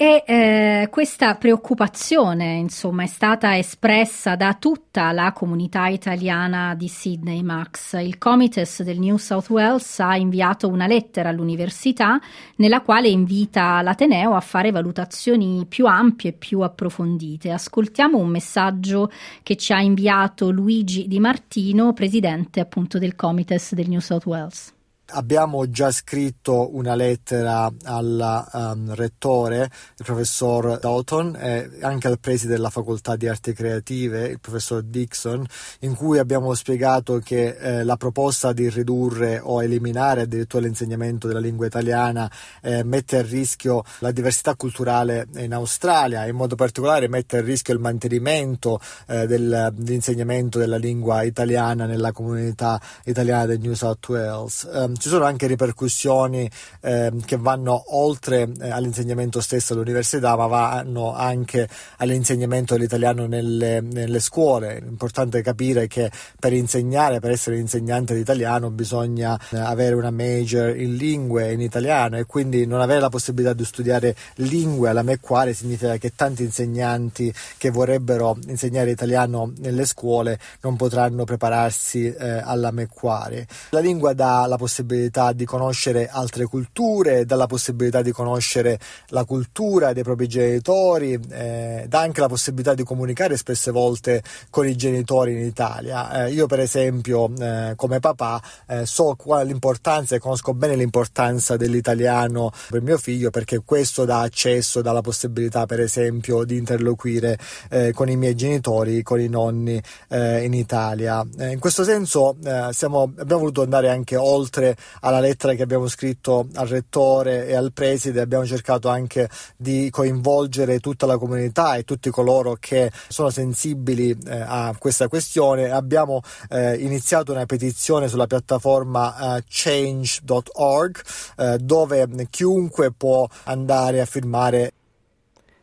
E 0.00 0.22
eh, 0.24 0.88
questa 0.92 1.34
preoccupazione, 1.34 2.54
insomma, 2.54 3.02
è 3.02 3.08
stata 3.08 3.58
espressa 3.58 4.36
da 4.36 4.54
tutta 4.54 5.10
la 5.10 5.32
comunità 5.32 5.88
italiana 5.88 6.76
di 6.76 6.86
Sydney, 6.86 7.42
Max. 7.42 7.94
Il 7.94 8.16
Comites 8.16 8.84
del 8.84 9.00
New 9.00 9.16
South 9.16 9.48
Wales 9.50 9.98
ha 9.98 10.16
inviato 10.16 10.68
una 10.68 10.86
lettera 10.86 11.30
all'università 11.30 12.20
nella 12.58 12.80
quale 12.82 13.08
invita 13.08 13.82
l'Ateneo 13.82 14.36
a 14.36 14.40
fare 14.40 14.70
valutazioni 14.70 15.66
più 15.68 15.86
ampie 15.86 16.30
e 16.30 16.34
più 16.34 16.60
approfondite. 16.60 17.50
Ascoltiamo 17.50 18.18
un 18.18 18.28
messaggio 18.28 19.10
che 19.42 19.56
ci 19.56 19.72
ha 19.72 19.80
inviato 19.80 20.50
Luigi 20.50 21.08
Di 21.08 21.18
Martino, 21.18 21.92
presidente 21.92 22.60
appunto 22.60 23.00
del 23.00 23.16
Comites 23.16 23.74
del 23.74 23.88
New 23.88 23.98
South 23.98 24.26
Wales. 24.26 24.76
Abbiamo 25.10 25.70
già 25.70 25.90
scritto 25.90 26.76
una 26.76 26.94
lettera 26.94 27.72
al 27.84 28.46
um, 28.52 28.94
rettore, 28.94 29.70
il 29.96 30.04
professor 30.04 30.78
Dalton, 30.78 31.34
e 31.34 31.70
anche 31.80 32.08
al 32.08 32.18
preside 32.20 32.52
della 32.52 32.68
facoltà 32.68 33.16
di 33.16 33.26
arti 33.26 33.54
creative, 33.54 34.26
il 34.26 34.38
professor 34.38 34.82
Dixon, 34.82 35.46
in 35.80 35.94
cui 35.94 36.18
abbiamo 36.18 36.52
spiegato 36.52 37.20
che 37.24 37.56
eh, 37.56 37.84
la 37.84 37.96
proposta 37.96 38.52
di 38.52 38.68
ridurre 38.68 39.40
o 39.42 39.62
eliminare 39.62 40.22
addirittura 40.22 40.64
l'insegnamento 40.64 41.26
della 41.26 41.40
lingua 41.40 41.64
italiana 41.64 42.30
eh, 42.60 42.84
mette 42.84 43.16
a 43.16 43.22
rischio 43.22 43.84
la 44.00 44.10
diversità 44.10 44.56
culturale 44.56 45.26
in 45.36 45.54
Australia, 45.54 46.26
in 46.26 46.36
modo 46.36 46.54
particolare 46.54 47.08
mette 47.08 47.38
a 47.38 47.40
rischio 47.40 47.72
il 47.72 47.80
mantenimento 47.80 48.78
eh, 49.06 49.26
del, 49.26 49.72
dell'insegnamento 49.74 50.58
della 50.58 50.76
lingua 50.76 51.22
italiana 51.22 51.86
nella 51.86 52.12
comunità 52.12 52.78
italiana 53.04 53.46
del 53.46 53.60
New 53.60 53.72
South 53.72 54.06
Wales. 54.10 54.68
Um, 54.70 54.96
ci 54.98 55.08
sono 55.08 55.24
anche 55.24 55.46
ripercussioni 55.46 56.50
eh, 56.80 57.12
che 57.24 57.36
vanno 57.36 57.96
oltre 57.96 58.48
eh, 58.60 58.70
all'insegnamento 58.70 59.40
stesso 59.40 59.72
all'università, 59.72 60.36
ma 60.36 60.46
vanno 60.46 61.14
anche 61.14 61.68
all'insegnamento 61.98 62.74
dell'italiano 62.74 63.26
nelle, 63.26 63.80
nelle, 63.80 64.20
scuole. 64.20 64.78
È 64.78 64.82
importante 64.82 65.40
capire 65.42 65.86
che 65.86 66.10
per 66.38 66.52
insegnare, 66.52 67.20
per 67.20 67.30
essere 67.30 67.58
insegnante 67.58 68.14
di 68.14 68.20
italiano, 68.20 68.70
bisogna 68.70 69.38
eh, 69.50 69.58
avere 69.58 69.94
una 69.94 70.10
major 70.10 70.76
in 70.76 70.96
lingue 70.96 71.52
in 71.52 71.60
italiano 71.60 72.18
e 72.18 72.24
quindi 72.24 72.66
non 72.66 72.80
avere 72.80 73.00
la 73.00 73.08
possibilità 73.08 73.52
di 73.52 73.64
studiare 73.64 74.16
lingue 74.36 74.88
alla 74.88 75.02
Macquarie 75.02 75.54
significa 75.54 75.96
che 75.96 76.12
tanti 76.14 76.42
insegnanti 76.42 77.32
che 77.56 77.70
vorrebbero 77.70 78.36
insegnare 78.46 78.90
italiano 78.90 79.52
nelle 79.58 79.86
scuole 79.86 80.38
non 80.62 80.76
potranno 80.76 81.24
prepararsi 81.24 82.12
eh, 82.12 82.40
alla 82.42 82.72
Macquarie. 82.72 83.46
La 83.70 83.80
lingua 83.80 84.12
dà 84.12 84.46
la 84.46 84.56
possibilità 84.56 84.86
possibilità 84.88 85.32
di 85.32 85.44
conoscere 85.44 86.08
altre 86.08 86.46
culture, 86.46 87.26
dà 87.26 87.36
la 87.36 87.46
possibilità 87.46 88.00
di 88.00 88.10
conoscere 88.10 88.78
la 89.08 89.24
cultura 89.24 89.92
dei 89.92 90.02
propri 90.02 90.26
genitori, 90.26 91.18
eh, 91.30 91.84
dà 91.86 92.00
anche 92.00 92.20
la 92.20 92.28
possibilità 92.28 92.74
di 92.74 92.82
comunicare 92.82 93.36
spesse 93.36 93.70
volte 93.70 94.22
con 94.48 94.66
i 94.66 94.74
genitori 94.76 95.32
in 95.32 95.44
Italia. 95.44 96.24
Eh, 96.24 96.32
io 96.32 96.46
per 96.46 96.60
esempio 96.60 97.30
eh, 97.38 97.74
come 97.76 98.00
papà 98.00 98.40
eh, 98.66 98.86
so 98.86 99.14
qual 99.16 99.42
è 99.42 99.44
l'importanza 99.44 100.16
e 100.16 100.18
conosco 100.18 100.54
bene 100.54 100.74
l'importanza 100.74 101.56
dell'italiano 101.56 102.50
per 102.70 102.80
mio 102.80 102.96
figlio 102.96 103.30
perché 103.30 103.60
questo 103.64 104.06
dà 104.06 104.20
accesso, 104.20 104.80
dà 104.80 104.92
la 104.92 105.02
possibilità 105.02 105.66
per 105.66 105.80
esempio 105.80 106.44
di 106.44 106.56
interloquire 106.56 107.38
eh, 107.68 107.92
con 107.92 108.08
i 108.08 108.16
miei 108.16 108.34
genitori, 108.34 109.02
con 109.02 109.20
i 109.20 109.28
nonni 109.28 109.80
eh, 110.08 110.44
in 110.44 110.54
Italia. 110.54 111.24
in 111.38 111.58
questo 111.58 111.84
senso 111.84 112.36
siamo, 112.70 113.02
abbiamo 113.02 113.40
voluto 113.40 113.62
andare 113.62 113.90
anche 113.90 114.16
oltre 114.16 114.76
alla 115.00 115.20
lettera 115.20 115.54
che 115.54 115.62
abbiamo 115.62 115.88
scritto 115.88 116.48
al 116.54 116.66
rettore 116.66 117.46
e 117.46 117.54
al 117.54 117.72
preside 117.72 118.20
abbiamo 118.20 118.46
cercato 118.46 118.88
anche 118.88 119.28
di 119.56 119.88
coinvolgere 119.90 120.80
tutta 120.80 121.06
la 121.06 121.18
comunità 121.18 121.76
e 121.76 121.84
tutti 121.84 122.10
coloro 122.10 122.56
che 122.58 122.90
sono 123.08 123.30
sensibili 123.30 124.10
eh, 124.10 124.40
a 124.40 124.74
questa 124.78 125.08
questione. 125.08 125.70
Abbiamo 125.70 126.20
eh, 126.50 126.76
iniziato 126.76 127.32
una 127.32 127.46
petizione 127.46 128.08
sulla 128.08 128.26
piattaforma 128.26 129.36
eh, 129.36 129.44
change.org 129.48 131.00
eh, 131.36 131.58
dove 131.58 132.08
chiunque 132.30 132.92
può 132.92 133.26
andare 133.44 134.00
a 134.00 134.06
firmare 134.06 134.72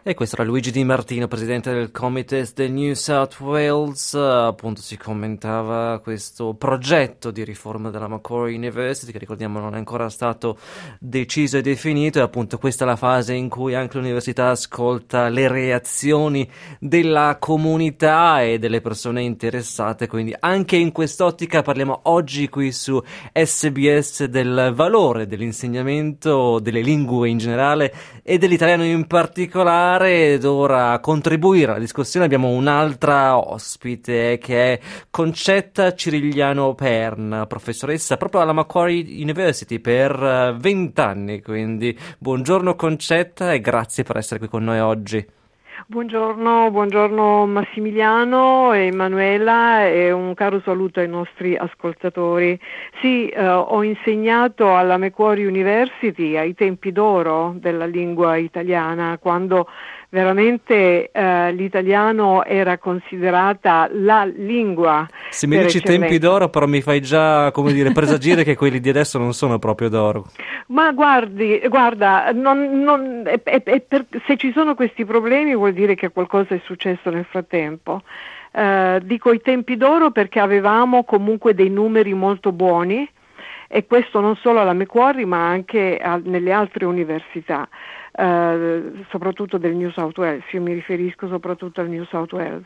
e 0.08 0.14
questo 0.14 0.36
era 0.36 0.46
Luigi 0.46 0.70
Di 0.70 0.84
Martino, 0.84 1.28
presidente 1.28 1.74
del 1.74 1.90
Comites 1.90 2.54
del 2.54 2.72
New 2.72 2.94
South 2.94 3.40
Wales. 3.40 4.14
Appunto 4.14 4.80
si 4.80 4.98
commentava 4.98 6.00
questo 6.00 6.54
progetto 6.54 7.32
di 7.32 7.44
riforma 7.44 7.90
della 7.90 8.08
Macquarie 8.08 8.56
University, 8.56 9.12
che 9.12 9.18
ricordiamo 9.18 9.60
non 9.60 9.74
è 9.74 9.78
ancora 9.78 10.08
stato 10.10 10.60
deciso 11.00 11.58
e 11.58 11.64
definito. 11.64 12.20
E 12.20 12.22
appunto 12.22 12.60
questa 12.60 12.84
è 12.84 12.88
la 12.88 12.96
fase 12.96 13.34
in 13.34 13.50
cui 13.50 13.74
anche 13.74 13.98
l'università 13.98 14.52
ascolta 14.52 15.28
le 15.30 15.48
reazioni 15.48 16.48
della 16.80 17.38
comunità 17.40 18.44
e 18.44 18.60
delle 18.60 18.82
persone 18.82 19.24
interessate. 19.24 20.06
Quindi 20.06 20.36
anche 20.40 20.76
in 20.76 20.92
quest'ottica 20.92 21.64
parliamo 21.64 22.02
oggi 22.04 22.48
qui 22.48 22.72
su 22.72 23.02
SBS 23.34 24.26
del 24.26 24.72
valore 24.76 25.26
dell'insegnamento 25.26 26.60
delle 26.60 26.82
lingue 26.82 27.28
in 27.28 27.40
generale 27.40 27.92
e 28.22 28.38
dell'italiano 28.38 28.84
in 28.84 29.08
particolare 29.08 29.94
parlare 29.96 30.34
ed 30.34 30.44
ora 30.44 31.00
contribuire 31.00 31.72
alla 31.72 31.80
discussione 31.80 32.26
abbiamo 32.26 32.50
un'altra 32.50 33.38
ospite 33.38 34.38
che 34.38 34.74
è 34.74 34.80
Concetta 35.10 35.94
Cirigliano 35.94 36.76
Pern, 36.76 37.46
professoressa 37.48 38.18
proprio 38.18 38.42
alla 38.42 38.52
Macquarie 38.52 39.04
University 39.22 39.80
per 39.80 40.56
20 40.60 41.00
eh, 41.00 41.04
anni, 41.04 41.42
quindi 41.42 41.98
buongiorno 42.18 42.76
Concetta 42.76 43.54
e 43.54 43.62
grazie 43.62 44.04
per 44.04 44.18
essere 44.18 44.40
qui 44.40 44.50
con 44.50 44.64
noi 44.64 44.80
oggi. 44.80 45.26
Buongiorno, 45.84 46.72
buongiorno 46.72 47.46
Massimiliano 47.48 48.72
e 48.72 48.86
Emanuela 48.86 49.86
e 49.86 50.10
un 50.10 50.34
caro 50.34 50.62
saluto 50.62 51.02
ai 51.02 51.10
nostri 51.10 51.58
ascoltatori. 51.58 52.58
Sì, 53.02 53.28
eh, 53.28 53.46
ho 53.46 53.84
insegnato 53.84 54.74
alla 54.74 54.98
Macquarie 54.98 55.46
University 55.46 56.38
ai 56.38 56.54
tempi 56.54 56.94
d'oro 56.94 57.56
della 57.58 57.86
lingua 57.86 58.38
italiana, 58.38 59.18
quando 59.20 59.68
veramente 60.10 61.12
eh, 61.12 61.52
l'italiano 61.52 62.44
era 62.44 62.78
considerata 62.78 63.90
la 63.92 64.26
lingua. 64.26 65.08
Se 65.30 65.48
mi 65.48 65.58
dici 65.58 65.78
eccellenza. 65.78 66.06
tempi 66.08 66.20
d'oro, 66.20 66.50
però 66.50 66.66
mi 66.66 66.82
fai 66.82 67.02
già, 67.02 67.52
come 67.52 67.74
dire, 67.74 67.92
presagire 67.94 68.44
che 68.44 68.56
quelli 68.56 68.80
di 68.80 68.90
adesso 68.90 69.18
non 69.18 69.34
sono 69.34 69.60
proprio 69.60 69.90
d'oro. 69.90 70.26
Ma 70.68 70.92
guardi, 70.92 71.62
guarda, 71.68 72.32
non, 72.34 72.82
non, 72.82 73.24
è, 73.26 73.42
è, 73.44 73.64
è 73.64 73.82
per, 73.82 74.06
se 74.26 74.38
ci 74.38 74.52
sono 74.52 74.76
questi 74.76 75.06
problemi 75.06 75.56
vuol 75.56 75.74
dire 75.74 75.96
che 75.96 76.10
qualcosa 76.10 76.56
è 76.56 76.62
successo 76.64 77.10
nel 77.10 77.26
frattempo. 77.30 78.02
Uh, 78.52 79.00
dico 79.02 79.34
i 79.34 79.42
tempi 79.42 79.76
d'oro 79.76 80.12
perché 80.12 80.40
avevamo 80.40 81.04
comunque 81.04 81.54
dei 81.54 81.70
numeri 81.70 82.14
molto 82.14 82.54
buoni 82.54 83.06
e 83.68 83.86
questo 83.86 84.22
non 84.22 84.38
solo 84.38 84.62
alla 84.62 84.72
Macquarie 84.72 85.26
ma 85.26 85.46
anche 85.46 85.98
a, 85.98 86.20
nelle 86.24 86.54
altre 86.54 86.86
università. 86.86 87.68
Eh, 88.18 89.06
soprattutto 89.10 89.58
del 89.58 89.76
New 89.76 89.92
South 89.92 90.18
Wales, 90.18 90.44
io 90.52 90.62
mi 90.62 90.72
riferisco 90.72 91.28
soprattutto 91.28 91.82
al 91.82 91.90
New 91.90 92.06
South 92.06 92.32
Wales. 92.32 92.64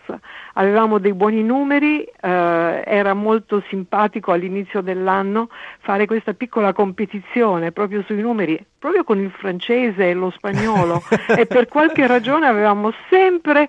Avevamo 0.54 1.00
dei 1.00 1.14
buoni 1.14 1.42
numeri, 1.44 2.04
eh, 2.04 2.84
era 2.86 3.16
molto 3.16 3.64
simpatico 3.68 4.32
all'inizio 4.32 4.82
dell'anno 4.82 5.50
fare 5.80 6.06
questa 6.06 6.34
piccola 6.34 6.72
competizione 6.72 7.72
proprio 7.72 8.04
sui 8.04 8.22
numeri, 8.22 8.64
proprio 8.78 9.04
con 9.04 9.18
il 9.18 9.32
francese 9.32 10.10
e 10.10 10.14
lo 10.14 10.30
spagnolo 10.30 11.02
e 11.36 11.48
per 11.48 11.68
qualche 11.68 12.06
ragione 12.06 12.46
avevamo 12.46 12.92
sempre 13.10 13.68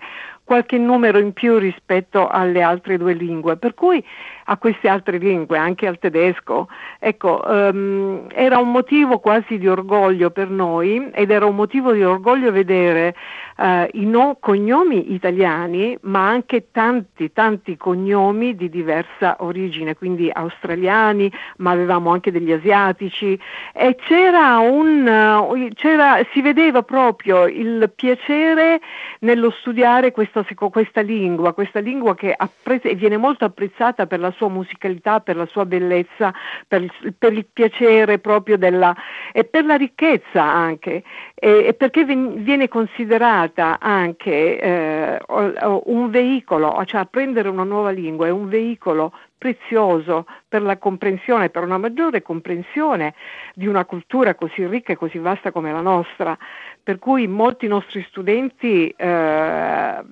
qualche 0.50 0.78
numero 0.78 1.20
in 1.20 1.32
più 1.32 1.58
rispetto 1.58 2.26
alle 2.26 2.60
altre 2.60 2.98
due 2.98 3.12
lingue, 3.12 3.56
per 3.56 3.72
cui 3.72 4.04
a 4.46 4.56
queste 4.56 4.88
altre 4.88 5.16
lingue, 5.18 5.56
anche 5.56 5.86
al 5.86 6.00
tedesco. 6.00 6.66
Ecco, 6.98 7.40
um, 7.46 8.26
era 8.32 8.58
un 8.58 8.72
motivo 8.72 9.20
quasi 9.20 9.58
di 9.58 9.68
orgoglio 9.68 10.32
per 10.32 10.50
noi 10.50 11.08
ed 11.12 11.30
era 11.30 11.46
un 11.46 11.54
motivo 11.54 11.92
di 11.92 12.02
orgoglio 12.02 12.50
vedere 12.50 13.14
uh, 13.60 13.86
i 13.92 14.06
no- 14.06 14.38
cognomi 14.40 15.12
italiani, 15.12 15.96
ma 16.02 16.26
anche 16.26 16.68
tanti, 16.70 17.32
tanti 17.32 17.76
cognomi 17.76 18.56
di 18.56 18.70
diversa 18.70 19.36
origine, 19.40 19.94
quindi 19.94 20.30
australiani, 20.32 21.30
ma 21.58 21.72
avevamo 21.72 22.10
anche 22.10 22.32
degli 22.32 22.50
asiatici. 22.50 23.38
E 23.72 23.96
c'era 23.96 24.58
un, 24.58 25.06
uh, 25.06 25.68
c'era, 25.74 26.24
si 26.32 26.40
vedeva 26.40 26.82
proprio 26.82 27.46
il 27.46 27.92
piacere 27.94 28.80
nello 29.20 29.50
studiare 29.50 30.10
questa, 30.10 30.44
questa 30.70 31.02
lingua, 31.02 31.52
questa 31.52 31.80
lingua 31.80 32.14
che 32.14 32.34
appre- 32.34 32.94
viene 32.94 33.18
molto 33.18 33.44
apprezzata 33.44 34.06
per 34.06 34.20
la 34.20 34.30
sua 34.30 34.48
musicalità, 34.48 35.20
per 35.20 35.36
la 35.36 35.46
sua 35.46 35.66
bellezza, 35.66 36.32
per 36.66 36.82
il, 36.82 37.14
per 37.18 37.32
il 37.34 37.46
piacere 37.52 38.18
proprio 38.18 38.56
della 38.56 38.94
e 39.32 39.44
per 39.44 39.64
la 39.64 39.74
ricchezza 39.74 40.42
anche, 40.42 41.02
e, 41.34 41.66
e 41.66 41.74
perché 41.74 42.04
viene 42.04 42.68
considerata 42.68 43.49
anche 43.54 44.58
eh, 44.60 45.20
un 45.28 46.10
veicolo, 46.10 46.82
cioè 46.84 47.00
apprendere 47.00 47.48
una 47.48 47.64
nuova 47.64 47.90
lingua 47.90 48.26
è 48.26 48.30
un 48.30 48.48
veicolo 48.48 49.12
prezioso 49.36 50.26
per 50.46 50.60
la 50.60 50.76
comprensione, 50.76 51.48
per 51.48 51.62
una 51.62 51.78
maggiore 51.78 52.20
comprensione 52.20 53.14
di 53.54 53.66
una 53.66 53.86
cultura 53.86 54.34
così 54.34 54.66
ricca 54.66 54.92
e 54.92 54.96
così 54.96 55.18
vasta 55.18 55.50
come 55.50 55.72
la 55.72 55.80
nostra. 55.80 56.36
per 56.82 56.98
cui 56.98 57.26
molti 57.26 57.66
nostri 57.66 58.04
studenti 58.08 58.88
eh, 58.88 60.04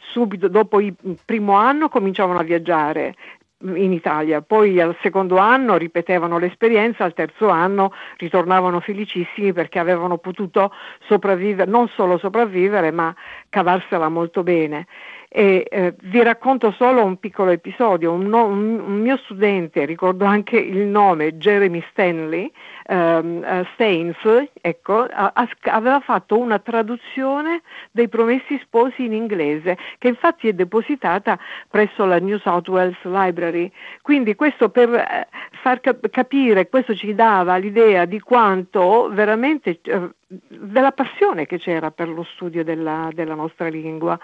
subito 0.00 0.48
dopo 0.48 0.80
il 0.80 0.94
primo 1.24 1.54
anno 1.54 1.88
cominciavano 1.88 2.38
a 2.38 2.42
viaggiare 2.42 3.14
in 3.62 3.92
Italia, 3.92 4.40
poi 4.40 4.80
al 4.80 4.96
secondo 5.02 5.36
anno 5.36 5.76
ripetevano 5.76 6.38
l'esperienza, 6.38 7.04
al 7.04 7.12
terzo 7.12 7.48
anno 7.48 7.92
ritornavano 8.16 8.80
felicissimi 8.80 9.52
perché 9.52 9.78
avevano 9.78 10.18
potuto 10.18 10.72
sopravvivere, 11.06 11.70
non 11.70 11.88
solo 11.88 12.18
sopravvivere, 12.18 12.90
ma 12.90 13.14
cavarsela 13.48 14.08
molto 14.08 14.42
bene. 14.42 14.86
E, 15.32 15.64
eh, 15.70 15.94
vi 16.02 16.24
racconto 16.24 16.72
solo 16.72 17.04
un 17.04 17.16
piccolo 17.20 17.52
episodio. 17.52 18.10
Un, 18.10 18.32
un, 18.32 18.80
un, 18.80 19.00
mio 19.00 19.16
studente, 19.18 19.84
ricordo 19.84 20.24
anche 20.24 20.58
il 20.58 20.78
nome, 20.78 21.36
Jeremy 21.36 21.80
Stanley, 21.92 22.50
ehm, 22.86 23.44
uh, 23.46 23.64
Staines, 23.74 24.50
ecco, 24.60 25.06
a, 25.08 25.30
a, 25.32 25.48
aveva 25.66 26.00
fatto 26.00 26.36
una 26.36 26.58
traduzione 26.58 27.62
dei 27.92 28.08
Promessi 28.08 28.58
Sposi 28.60 29.04
in 29.04 29.12
inglese, 29.12 29.78
che 29.98 30.08
infatti 30.08 30.48
è 30.48 30.52
depositata 30.52 31.38
presso 31.68 32.04
la 32.04 32.18
New 32.18 32.38
South 32.38 32.66
Wales 32.66 32.98
Library. 33.02 33.70
Quindi 34.02 34.34
questo 34.34 34.68
per 34.68 34.92
eh, 34.92 35.28
far 35.62 35.80
cap- 35.80 36.10
capire, 36.10 36.68
questo 36.68 36.96
ci 36.96 37.14
dava 37.14 37.56
l'idea 37.56 38.04
di 38.04 38.18
quanto 38.18 39.08
veramente, 39.12 39.78
eh, 39.80 40.08
della 40.26 40.90
passione 40.90 41.46
che 41.46 41.58
c'era 41.58 41.92
per 41.92 42.08
lo 42.08 42.24
studio 42.24 42.64
della, 42.64 43.10
della 43.12 43.34
nostra 43.34 43.68
lingua. 43.68 44.18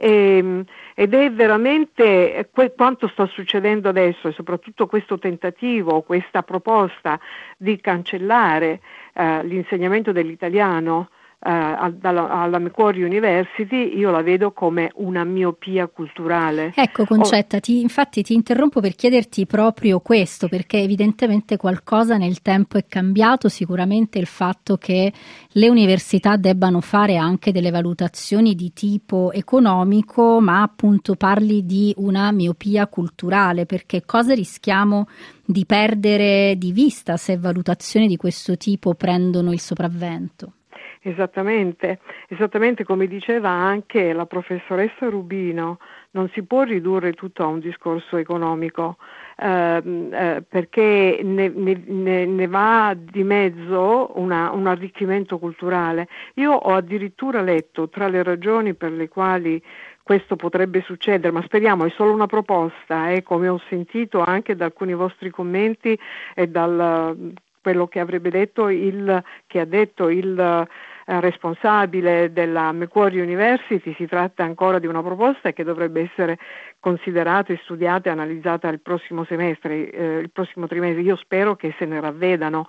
E, 0.00 0.36
ehm, 0.38 0.64
ed 0.94 1.12
è 1.12 1.30
veramente 1.32 2.48
que- 2.52 2.72
quanto 2.74 3.08
sta 3.08 3.26
succedendo 3.26 3.88
adesso 3.88 4.28
e 4.28 4.32
soprattutto 4.32 4.86
questo 4.86 5.18
tentativo, 5.18 6.02
questa 6.02 6.42
proposta 6.42 7.18
di 7.56 7.80
cancellare 7.80 8.80
eh, 9.14 9.42
l'insegnamento 9.44 10.12
dell'italiano 10.12 11.08
eh, 11.40 11.50
alla, 11.50 12.28
alla 12.28 12.58
Macquarie 12.58 13.04
University 13.04 13.96
io 13.96 14.10
la 14.10 14.22
vedo 14.22 14.50
come 14.50 14.90
una 14.96 15.22
miopia 15.22 15.86
culturale. 15.86 16.72
Ecco 16.74 17.04
Concetta, 17.04 17.60
ti, 17.60 17.80
infatti 17.80 18.22
ti 18.22 18.34
interrompo 18.34 18.80
per 18.80 18.96
chiederti 18.96 19.46
proprio 19.46 20.00
questo, 20.00 20.48
perché 20.48 20.78
evidentemente 20.78 21.56
qualcosa 21.56 22.16
nel 22.16 22.42
tempo 22.42 22.76
è 22.76 22.86
cambiato, 22.88 23.48
sicuramente 23.48 24.18
il 24.18 24.26
fatto 24.26 24.76
che 24.76 25.12
le 25.46 25.68
università 25.68 26.36
debbano 26.36 26.80
fare 26.80 27.16
anche 27.16 27.52
delle 27.52 27.70
valutazioni 27.70 28.56
di 28.56 28.72
tipo 28.72 29.30
economico, 29.30 30.40
ma 30.40 30.62
appunto 30.62 31.14
parli 31.14 31.64
di 31.64 31.94
una 31.98 32.32
miopia 32.32 32.88
culturale, 32.88 33.64
perché 33.64 34.02
cosa 34.04 34.34
rischiamo 34.34 35.06
di 35.44 35.64
perdere 35.64 36.56
di 36.58 36.72
vista 36.72 37.16
se 37.16 37.38
valutazioni 37.38 38.08
di 38.08 38.16
questo 38.16 38.56
tipo 38.56 38.94
prendono 38.94 39.52
il 39.52 39.60
sopravvento? 39.60 40.54
Esattamente, 41.00 42.00
esattamente 42.28 42.84
come 42.84 43.06
diceva 43.06 43.50
anche 43.50 44.12
la 44.12 44.26
professoressa 44.26 45.08
Rubino, 45.08 45.78
non 46.10 46.28
si 46.30 46.42
può 46.42 46.62
ridurre 46.62 47.12
tutto 47.12 47.42
a 47.42 47.46
un 47.46 47.60
discorso 47.60 48.16
economico 48.16 48.96
ehm, 49.36 50.12
eh, 50.12 50.44
perché 50.48 51.20
ne, 51.22 51.48
ne, 51.48 52.26
ne, 52.26 52.46
va 52.46 52.96
di 52.98 53.22
mezzo 53.22 54.10
una, 54.18 54.50
un 54.50 54.66
arricchimento 54.66 55.38
culturale. 55.38 56.08
Io 56.34 56.52
ho 56.52 56.74
addirittura 56.74 57.42
letto 57.42 57.88
tra 57.88 58.08
le 58.08 58.22
ragioni 58.22 58.74
per 58.74 58.92
le 58.92 59.08
quali 59.08 59.62
questo 60.02 60.36
potrebbe 60.36 60.80
succedere, 60.80 61.30
ma 61.30 61.42
speriamo, 61.42 61.84
è 61.84 61.90
solo 61.90 62.12
una 62.12 62.26
proposta, 62.26 63.10
eh, 63.10 63.22
come 63.22 63.46
ho 63.48 63.60
sentito 63.68 64.22
anche 64.24 64.56
da 64.56 64.64
alcuni 64.64 64.94
vostri 64.94 65.28
commenti 65.28 65.98
e 66.34 66.48
dal 66.48 67.34
quello 67.60 67.86
che 67.88 68.00
avrebbe 68.00 68.30
detto 68.30 68.70
il, 68.70 69.22
che 69.46 69.60
ha 69.60 69.66
detto 69.66 70.08
il 70.08 70.66
eh, 71.10 71.20
responsabile 71.20 72.34
della 72.34 72.70
Macquarie 72.72 73.22
University, 73.22 73.94
si 73.94 74.06
tratta 74.06 74.42
ancora 74.42 74.78
di 74.78 74.86
una 74.86 75.02
proposta 75.02 75.52
che 75.52 75.64
dovrebbe 75.64 76.02
essere 76.02 76.38
considerata 76.80 77.50
e 77.50 77.60
studiata 77.62 78.10
e 78.10 78.12
analizzata 78.12 78.68
il 78.68 78.80
prossimo 78.80 79.24
semestre, 79.24 79.90
eh, 79.90 80.18
il 80.18 80.30
prossimo 80.30 80.66
trimestre. 80.66 81.00
Io 81.00 81.16
spero 81.16 81.56
che 81.56 81.74
se 81.78 81.86
ne 81.86 81.98
ravvedano 81.98 82.68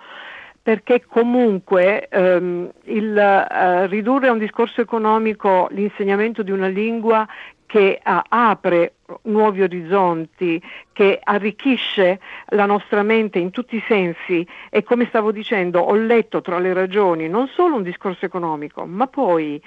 perché 0.61 1.03
comunque 1.05 2.07
ehm, 2.07 2.71
il 2.85 3.17
eh, 3.17 3.87
ridurre 3.87 4.29
a 4.29 4.31
un 4.31 4.37
discorso 4.37 4.79
economico 4.79 5.67
l'insegnamento 5.71 6.41
di 6.41 6.51
una 6.51 6.67
lingua 6.67 7.27
che 7.69 8.01
uh, 8.03 8.19
apre 8.29 8.95
nuovi 9.23 9.61
orizzonti, 9.61 10.59
che 10.91 11.19
arricchisce 11.23 12.19
la 12.47 12.65
nostra 12.65 13.03
mente 13.03 13.37
in 13.37 13.51
tutti 13.51 13.75
i 13.75 13.83
sensi 13.87 14.45
e 14.71 14.81
come 14.81 15.05
stavo 15.05 15.31
dicendo 15.31 15.79
ho 15.79 15.93
letto 15.93 16.41
tra 16.41 16.57
le 16.57 16.73
ragioni 16.73 17.29
non 17.29 17.47
solo 17.47 17.75
un 17.75 17.83
discorso 17.83 18.25
economico, 18.25 18.87
ma 18.87 19.05
poi 19.05 19.61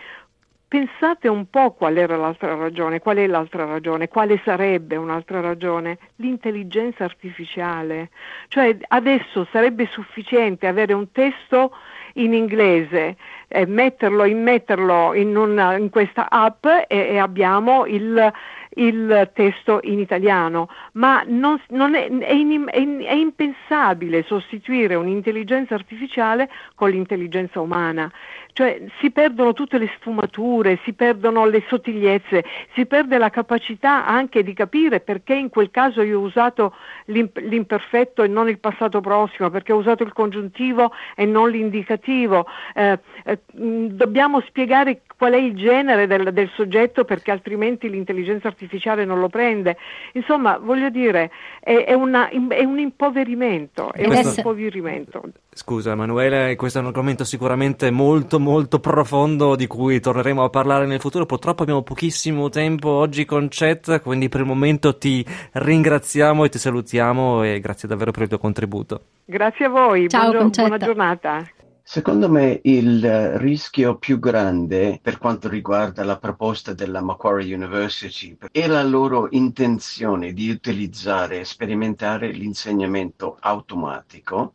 pensate 0.66 1.28
un 1.28 1.48
po' 1.48 1.74
qual 1.74 1.96
era 1.96 2.16
l'altra 2.16 2.56
ragione, 2.56 2.98
qual 2.98 3.18
è 3.18 3.26
l'altra 3.28 3.66
ragione, 3.66 4.08
quale 4.08 4.40
sarebbe 4.42 4.96
un'altra 4.96 5.40
ragione? 5.40 5.98
L'intelligenza 6.16 7.04
artificiale. 7.04 8.10
Cioè 8.48 8.78
adesso 8.88 9.46
sarebbe 9.52 9.86
sufficiente 9.86 10.66
avere 10.66 10.92
un 10.92 11.12
testo 11.12 11.72
in 12.14 12.34
inglese, 12.34 13.16
eh, 13.48 13.66
metterlo, 13.66 14.24
immetterlo 14.24 15.14
in, 15.14 15.36
una, 15.36 15.76
in 15.76 15.90
questa 15.90 16.28
app 16.28 16.64
e, 16.66 16.84
e 16.88 17.18
abbiamo 17.18 17.86
il, 17.86 18.32
il, 18.74 19.30
testo 19.34 19.80
in 19.82 19.98
italiano, 19.98 20.68
ma 20.92 21.22
non, 21.26 21.60
non 21.68 21.94
è, 21.94 22.08
è, 22.08 22.32
in, 22.32 22.66
è, 22.68 23.12
impensabile 23.12 24.22
sostituire 24.24 24.94
un'intelligenza 24.94 25.74
artificiale 25.74 26.48
con 26.74 26.90
l'intelligenza 26.90 27.60
umana 27.60 28.10
cioè 28.52 28.82
si 29.00 29.10
perdono 29.10 29.52
tutte 29.52 29.78
le 29.78 29.90
sfumature, 29.96 30.78
si 30.84 30.92
perdono 30.92 31.46
le 31.46 31.64
sottigliezze, 31.68 32.44
si 32.74 32.86
perde 32.86 33.18
la 33.18 33.30
capacità 33.30 34.06
anche 34.06 34.42
di 34.42 34.52
capire 34.52 35.00
perché 35.00 35.34
in 35.34 35.48
quel 35.48 35.70
caso 35.70 36.02
io 36.02 36.20
ho 36.20 36.22
usato 36.22 36.74
l'imperfetto 37.06 38.22
e 38.22 38.28
non 38.28 38.48
il 38.48 38.58
passato 38.58 39.00
prossimo, 39.00 39.50
perché 39.50 39.72
ho 39.72 39.78
usato 39.78 40.02
il 40.02 40.12
congiuntivo 40.12 40.92
e 41.14 41.24
non 41.24 41.50
l'indicativo. 41.50 42.46
Eh, 42.74 42.98
eh, 43.24 43.38
dobbiamo 43.52 44.40
spiegare 44.40 45.02
qual 45.16 45.34
è 45.34 45.38
il 45.38 45.54
genere 45.54 46.06
del, 46.08 46.32
del, 46.32 46.50
soggetto 46.54 47.04
perché 47.04 47.30
altrimenti 47.30 47.88
l'intelligenza 47.88 48.48
artificiale 48.48 49.04
non 49.04 49.20
lo 49.20 49.28
prende. 49.28 49.76
Insomma, 50.14 50.58
voglio 50.58 50.90
dire, 50.90 51.30
è, 51.60 51.84
è, 51.84 51.92
una, 51.92 52.28
è 52.28 52.64
un 52.64 52.78
impoverimento, 52.78 53.92
è 53.92 54.04
questo... 54.04 54.28
un 54.28 54.34
impoverimento. 54.38 55.22
Scusa 55.54 55.92
Emanuele, 55.92 56.56
questo 56.56 56.78
è 56.78 56.80
un 56.80 56.88
argomento 56.88 57.24
sicuramente 57.24 57.90
molto 57.90 58.40
molto 58.42 58.80
profondo 58.80 59.56
di 59.56 59.66
cui 59.66 60.00
torneremo 60.00 60.42
a 60.42 60.50
parlare 60.50 60.86
nel 60.86 61.00
futuro. 61.00 61.24
Purtroppo 61.24 61.62
abbiamo 61.62 61.82
pochissimo 61.82 62.48
tempo 62.50 62.90
oggi 62.90 63.24
con 63.24 63.46
Chat, 63.48 64.02
quindi 64.02 64.28
per 64.28 64.40
il 64.40 64.46
momento 64.46 64.98
ti 64.98 65.24
ringraziamo 65.52 66.44
e 66.44 66.48
ti 66.48 66.58
salutiamo 66.58 67.44
e 67.44 67.60
grazie 67.60 67.88
davvero 67.88 68.10
per 68.10 68.22
il 68.22 68.28
tuo 68.28 68.38
contributo. 68.38 69.00
Grazie 69.24 69.66
a 69.66 69.68
voi, 69.68 70.08
Ciao, 70.08 70.32
Buongiorno, 70.32 70.68
buona 70.68 70.84
giornata. 70.84 71.50
Secondo 71.84 72.28
me 72.28 72.60
il 72.62 73.38
rischio 73.38 73.96
più 73.96 74.18
grande 74.18 74.98
per 75.02 75.18
quanto 75.18 75.48
riguarda 75.48 76.04
la 76.04 76.16
proposta 76.16 76.72
della 76.72 77.02
Macquarie 77.02 77.54
University 77.54 78.36
è 78.50 78.66
la 78.66 78.82
loro 78.82 79.26
intenzione 79.30 80.32
di 80.32 80.48
utilizzare 80.48 81.40
e 81.40 81.44
sperimentare 81.44 82.30
l'insegnamento 82.30 83.36
automatico 83.40 84.52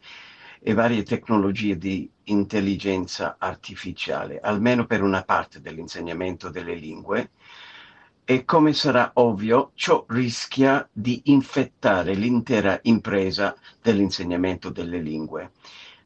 e 0.59 0.73
varie 0.73 1.03
tecnologie 1.03 1.77
di 1.77 2.09
intelligenza 2.25 3.35
artificiale, 3.39 4.39
almeno 4.39 4.85
per 4.85 5.01
una 5.01 5.23
parte 5.23 5.61
dell'insegnamento 5.61 6.49
delle 6.49 6.75
lingue. 6.75 7.31
E 8.23 8.43
come 8.43 8.73
sarà 8.73 9.11
ovvio, 9.13 9.71
ciò 9.75 10.05
rischia 10.09 10.87
di 10.91 11.21
infettare 11.25 12.13
l'intera 12.13 12.77
impresa 12.83 13.55
dell'insegnamento 13.81 14.69
delle 14.69 14.99
lingue. 14.99 15.51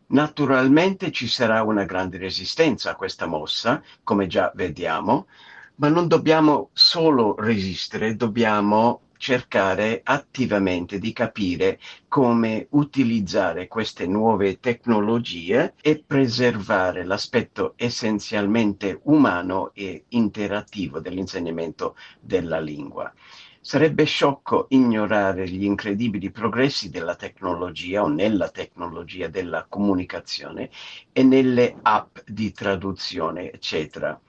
Naturalmente 0.08 1.12
ci 1.12 1.28
sarà 1.28 1.64
una 1.64 1.86
grande 1.86 2.18
resistenza 2.18 2.92
a 2.92 2.96
questa 2.96 3.26
mossa, 3.26 3.82
come 4.04 4.28
già 4.28 4.52
vediamo, 4.54 5.28
ma 5.76 5.88
non 5.88 6.08
dobbiamo 6.08 6.70
solo 6.74 7.34
resistere, 7.40 8.16
dobbiamo 8.16 9.02
cercare 9.22 10.02
attivamente 10.04 10.98
di 10.98 11.14
capire 11.14 11.80
come 12.08 12.66
utilizzare 12.72 13.68
queste 13.68 14.08
nuove 14.08 14.60
tecnologie 14.60 15.76
e 15.80 16.04
preservare 16.04 17.06
l'aspetto 17.06 17.76
essenzialmente 17.76 19.00
umano 19.04 19.74
e 19.76 20.06
interattivo 20.10 21.00
dell'insegnamento 21.00 21.96
della 22.20 22.60
lingua. 22.60 23.14
Sarebbe 23.62 24.06
sciocco 24.06 24.66
ignorare 24.70 25.48
gli 25.48 25.66
incredibili 25.66 26.32
progressi 26.32 26.90
della 26.90 27.14
tecnologia 27.14 28.02
o 28.02 28.08
nella 28.08 28.50
tecnologia 28.50 29.28
della 29.28 29.68
comunicazione 29.70 30.72
e 31.14 31.22
nelle 31.22 31.76
app 31.84 32.18
di 32.26 32.52
traduzione, 32.52 33.52
eccetera. 33.52 34.20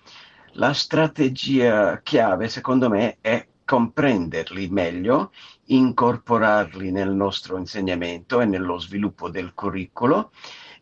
La 0.57 0.75
strategia 0.75 2.03
chiave, 2.03 2.51
secondo 2.51 2.91
me, 2.91 3.17
è 3.23 3.47
comprenderli 3.73 4.69
meglio, 4.69 5.33
incorporarli 5.69 6.91
nel 6.91 7.09
nostro 7.09 7.57
insegnamento 7.57 8.43
e 8.43 8.45
nello 8.45 8.79
sviluppo 8.79 9.31
del 9.31 9.55
curriculum 9.55 10.29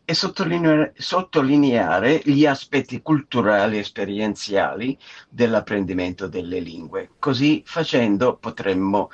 e 0.03 0.13
sottolineare, 0.13 0.91
sottolineare 0.97 2.19
gli 2.25 2.45
aspetti 2.45 3.01
culturali 3.01 3.77
e 3.77 3.79
esperienziali 3.79 4.97
dell'apprendimento 5.29 6.27
delle 6.27 6.59
lingue. 6.59 7.11
Così 7.17 7.63
facendo 7.65 8.35
potremmo 8.35 9.09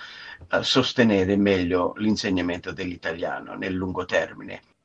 uh, 0.50 0.62
sostenere 0.63 1.36
meglio 1.36 1.94
l'insegnamento 1.98 2.72
dell'italiano 2.72 3.54
nel 3.54 3.74
lungo 3.74 4.06
termine. 4.06 4.77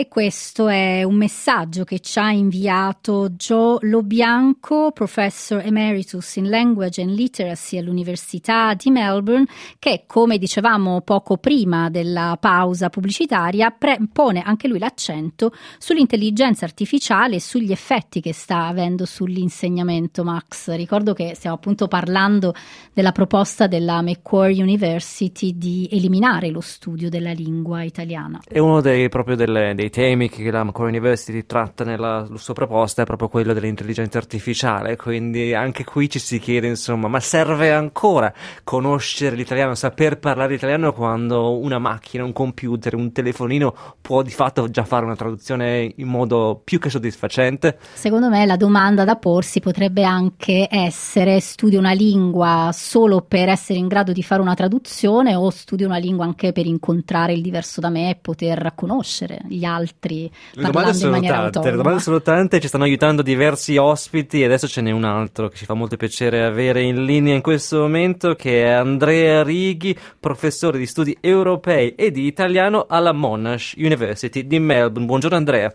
E 0.00 0.06
questo 0.06 0.68
è 0.68 1.02
un 1.02 1.16
messaggio 1.16 1.82
che 1.82 1.98
ci 1.98 2.20
ha 2.20 2.30
inviato 2.30 3.30
Joe 3.30 3.78
Lobianco, 3.80 4.92
professor 4.92 5.60
emeritus 5.60 6.36
in 6.36 6.48
Language 6.48 7.02
and 7.02 7.16
Literacy 7.16 7.78
all'Università 7.78 8.74
di 8.74 8.92
Melbourne, 8.92 9.46
che, 9.80 10.04
come 10.06 10.38
dicevamo 10.38 11.00
poco 11.00 11.36
prima 11.38 11.90
della 11.90 12.36
pausa 12.38 12.90
pubblicitaria, 12.90 13.72
pre- 13.72 13.98
pone 14.12 14.40
anche 14.40 14.68
lui 14.68 14.78
l'accento 14.78 15.52
sull'intelligenza 15.78 16.64
artificiale 16.64 17.34
e 17.34 17.40
sugli 17.40 17.72
effetti 17.72 18.20
che 18.20 18.32
sta 18.32 18.66
avendo 18.66 19.04
sull'insegnamento. 19.04 20.22
Max, 20.22 20.72
ricordo 20.76 21.12
che 21.12 21.34
stiamo 21.34 21.56
appunto 21.56 21.88
parlando 21.88 22.54
della 22.92 23.10
proposta 23.10 23.66
della 23.66 24.00
Macquarie 24.00 24.62
University 24.62 25.58
di 25.58 25.88
eliminare 25.90 26.50
lo 26.50 26.60
studio 26.60 27.08
della 27.08 27.32
lingua 27.32 27.82
italiana. 27.82 28.38
È 28.46 28.60
uno 28.60 28.80
dei 28.80 29.08
proprio 29.08 29.34
delle, 29.34 29.74
dei 29.74 29.86
dei 29.88 29.90
temi 29.90 30.28
che 30.28 30.50
la 30.50 30.62
Macquarie 30.62 30.96
University 30.96 31.44
tratta 31.44 31.84
nella 31.84 32.26
sua 32.34 32.54
proposta 32.54 33.02
è 33.02 33.04
proprio 33.04 33.28
quello 33.28 33.52
dell'intelligenza 33.52 34.18
artificiale, 34.18 34.96
quindi 34.96 35.54
anche 35.54 35.84
qui 35.84 36.08
ci 36.08 36.18
si 36.18 36.38
chiede, 36.38 36.68
insomma, 36.68 37.08
ma 37.08 37.20
serve 37.20 37.72
ancora 37.72 38.32
conoscere 38.62 39.34
l'italiano, 39.34 39.74
saper 39.74 40.18
parlare 40.18 40.54
italiano 40.54 40.92
quando 40.92 41.58
una 41.58 41.78
macchina, 41.78 42.24
un 42.24 42.32
computer, 42.32 42.94
un 42.94 43.12
telefonino 43.12 43.74
può 44.00 44.22
di 44.22 44.30
fatto 44.30 44.68
già 44.68 44.84
fare 44.84 45.04
una 45.04 45.16
traduzione 45.16 45.92
in 45.96 46.06
modo 46.06 46.60
più 46.62 46.78
che 46.78 46.90
soddisfacente? 46.90 47.78
Secondo 47.94 48.28
me 48.28 48.44
la 48.46 48.56
domanda 48.56 49.04
da 49.04 49.16
porsi 49.16 49.60
potrebbe 49.60 50.04
anche 50.04 50.68
essere 50.70 51.40
studio 51.40 51.78
una 51.78 51.92
lingua 51.92 52.70
solo 52.72 53.22
per 53.22 53.48
essere 53.48 53.78
in 53.78 53.88
grado 53.88 54.12
di 54.12 54.22
fare 54.22 54.42
una 54.42 54.54
traduzione 54.54 55.34
o 55.34 55.50
studio 55.50 55.86
una 55.86 55.98
lingua 55.98 56.24
anche 56.24 56.52
per 56.52 56.66
incontrare 56.66 57.32
il 57.32 57.42
diverso 57.42 57.80
da 57.80 57.88
me 57.88 58.10
e 58.10 58.16
poter 58.16 58.72
conoscere 58.74 59.40
gli 59.48 59.64
altri 59.64 59.77
altri 59.78 60.30
le 60.52 60.62
domande 60.62 60.94
sono 60.94 61.20
tante, 61.20 61.70
le 61.70 61.76
domande 61.76 62.00
sono 62.00 62.20
tante, 62.20 62.60
ci 62.60 62.68
stanno 62.68 62.84
aiutando 62.84 63.22
diversi 63.22 63.76
ospiti 63.76 64.42
e 64.42 64.44
adesso 64.44 64.66
ce 64.66 64.80
n'è 64.80 64.90
un 64.90 65.04
altro 65.04 65.48
che 65.48 65.56
ci 65.56 65.64
fa 65.64 65.74
molto 65.74 65.96
piacere 65.96 66.44
avere 66.44 66.82
in 66.82 67.04
linea 67.04 67.34
in 67.34 67.42
questo 67.42 67.78
momento 67.78 68.34
che 68.34 68.64
è 68.64 68.70
Andrea 68.70 69.42
Righi, 69.42 69.96
professore 70.18 70.78
di 70.78 70.86
studi 70.86 71.16
europei 71.20 71.94
e 71.94 72.10
di 72.10 72.26
italiano 72.26 72.86
alla 72.88 73.12
Monash 73.12 73.74
University 73.76 74.46
di 74.46 74.58
Melbourne. 74.58 75.06
Buongiorno 75.06 75.36
Andrea. 75.36 75.72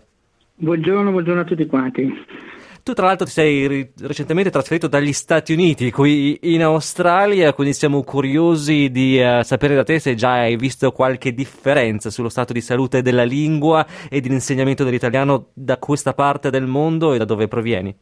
Buongiorno, 0.55 1.11
buongiorno 1.11 1.41
a 1.41 1.45
tutti 1.45 1.65
quanti. 1.65 2.13
Tu 2.83 2.91
tra 2.91 3.05
l'altro 3.05 3.25
ti 3.25 3.31
sei 3.31 3.65
ri- 3.65 3.91
recentemente 4.01 4.49
trasferito 4.49 4.89
dagli 4.89 5.13
Stati 5.13 5.53
Uniti 5.53 5.89
qui 5.89 6.37
in 6.53 6.63
Australia, 6.63 7.53
quindi 7.53 7.73
siamo 7.73 8.03
curiosi 8.03 8.89
di 8.91 9.21
uh, 9.21 9.41
sapere 9.41 9.73
da 9.73 9.85
te 9.85 9.99
se 9.99 10.15
già 10.15 10.33
hai 10.33 10.57
visto 10.57 10.91
qualche 10.91 11.33
differenza 11.33 12.09
sullo 12.09 12.27
stato 12.27 12.51
di 12.51 12.59
salute 12.59 13.01
della 13.01 13.23
lingua 13.23 13.87
e 14.09 14.19
dell'insegnamento 14.19 14.83
dell'italiano 14.83 15.51
da 15.53 15.77
questa 15.77 16.13
parte 16.13 16.49
del 16.49 16.67
mondo 16.67 17.13
e 17.13 17.17
da 17.19 17.23
dove 17.23 17.47
provieni. 17.47 17.95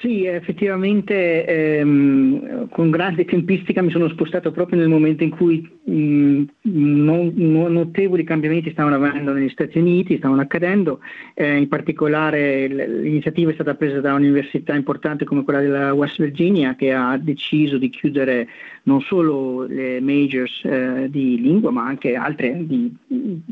Sì, 0.00 0.26
effettivamente 0.26 1.44
ehm, 1.44 2.68
con 2.68 2.88
grande 2.88 3.24
tempistica 3.24 3.82
mi 3.82 3.90
sono 3.90 4.08
spostato 4.08 4.52
proprio 4.52 4.78
nel 4.78 4.86
momento 4.88 5.24
in 5.24 5.30
cui 5.30 5.58
mh, 5.58 6.44
non, 6.70 7.32
non 7.34 7.72
notevoli 7.72 8.22
cambiamenti 8.22 8.70
stavano 8.70 8.94
avvenendo 8.94 9.32
negli 9.32 9.48
Stati 9.48 9.76
Uniti, 9.78 10.18
stavano 10.18 10.40
accadendo, 10.40 11.00
eh, 11.34 11.56
in 11.56 11.66
particolare 11.66 12.68
l'iniziativa 12.68 13.50
è 13.50 13.54
stata 13.54 13.74
presa 13.74 14.00
da 14.00 14.14
un'università 14.14 14.72
importante 14.72 15.24
come 15.24 15.42
quella 15.42 15.62
della 15.62 15.92
West 15.94 16.20
Virginia 16.22 16.76
che 16.76 16.92
ha 16.92 17.16
deciso 17.16 17.76
di 17.76 17.90
chiudere 17.90 18.46
non 18.84 19.00
solo 19.00 19.66
le 19.66 20.00
majors 20.00 20.64
eh, 20.64 21.08
di 21.10 21.40
lingua 21.40 21.72
ma 21.72 21.84
anche 21.86 22.14
altre 22.14 22.56
di, 22.64 22.94
di, 23.04 23.42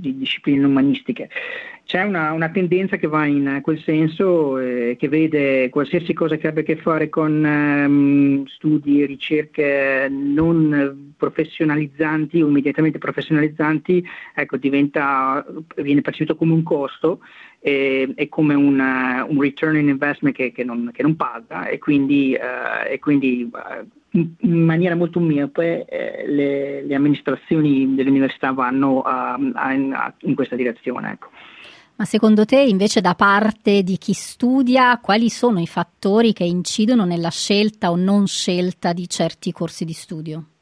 di 0.00 0.18
discipline 0.18 0.64
umanistiche. 0.64 1.28
C'è 1.86 2.02
una, 2.02 2.32
una, 2.32 2.48
tendenza 2.48 2.96
che 2.96 3.06
va 3.06 3.26
in 3.26 3.60
quel 3.62 3.78
senso, 3.80 4.58
eh, 4.58 4.96
che 4.98 5.08
vede 5.08 5.68
qualsiasi 5.68 6.14
cosa 6.14 6.36
che 6.36 6.48
abbia 6.48 6.62
a 6.62 6.64
che 6.64 6.76
fare 6.76 7.10
con 7.10 7.44
ehm, 7.44 8.46
studi, 8.46 9.04
ricerche 9.04 10.08
non 10.10 11.12
professionalizzanti 11.16 12.40
o 12.40 12.48
immediatamente 12.48 12.98
professionalizzanti, 12.98 14.02
ecco, 14.34 14.56
diventa, 14.56 15.44
viene 15.76 16.00
percepito 16.00 16.36
come 16.36 16.54
un 16.54 16.62
costo 16.62 17.20
e, 17.60 18.12
e 18.14 18.28
come 18.28 18.54
un, 18.54 18.78
un, 19.28 19.40
return 19.40 19.76
in 19.76 19.88
investment 19.88 20.34
che, 20.34 20.52
che, 20.52 20.64
non, 20.64 20.90
che 20.92 21.02
non, 21.02 21.16
paga 21.16 21.66
e 21.66 21.78
quindi, 21.78 22.32
eh, 22.34 22.92
e 22.92 22.98
quindi 22.98 23.50
eh, 23.50 23.84
in 24.40 24.64
maniera 24.64 24.94
molto 24.94 25.20
miope 25.20 25.84
eh, 25.84 26.26
le, 26.26 26.82
le, 26.82 26.94
amministrazioni 26.94 27.94
delle 27.94 28.10
università 28.10 28.52
vanno 28.52 29.02
a, 29.02 29.32
a, 29.34 29.68
a, 29.70 30.14
in 30.20 30.34
questa 30.34 30.56
direzione. 30.56 31.12
Ecco. 31.12 31.28
Ma 31.96 32.04
secondo 32.04 32.44
te, 32.44 32.60
invece, 32.60 33.00
da 33.00 33.14
parte 33.14 33.84
di 33.84 33.98
chi 33.98 34.14
studia, 34.14 34.98
quali 34.98 35.30
sono 35.30 35.60
i 35.60 35.66
fattori 35.68 36.32
che 36.32 36.42
incidono 36.42 37.04
nella 37.04 37.30
scelta 37.30 37.92
o 37.92 37.96
non 37.96 38.26
scelta 38.26 38.92
di 38.92 39.08
certi 39.08 39.52
corsi 39.52 39.84
di 39.84 39.92
studio? 39.92 40.53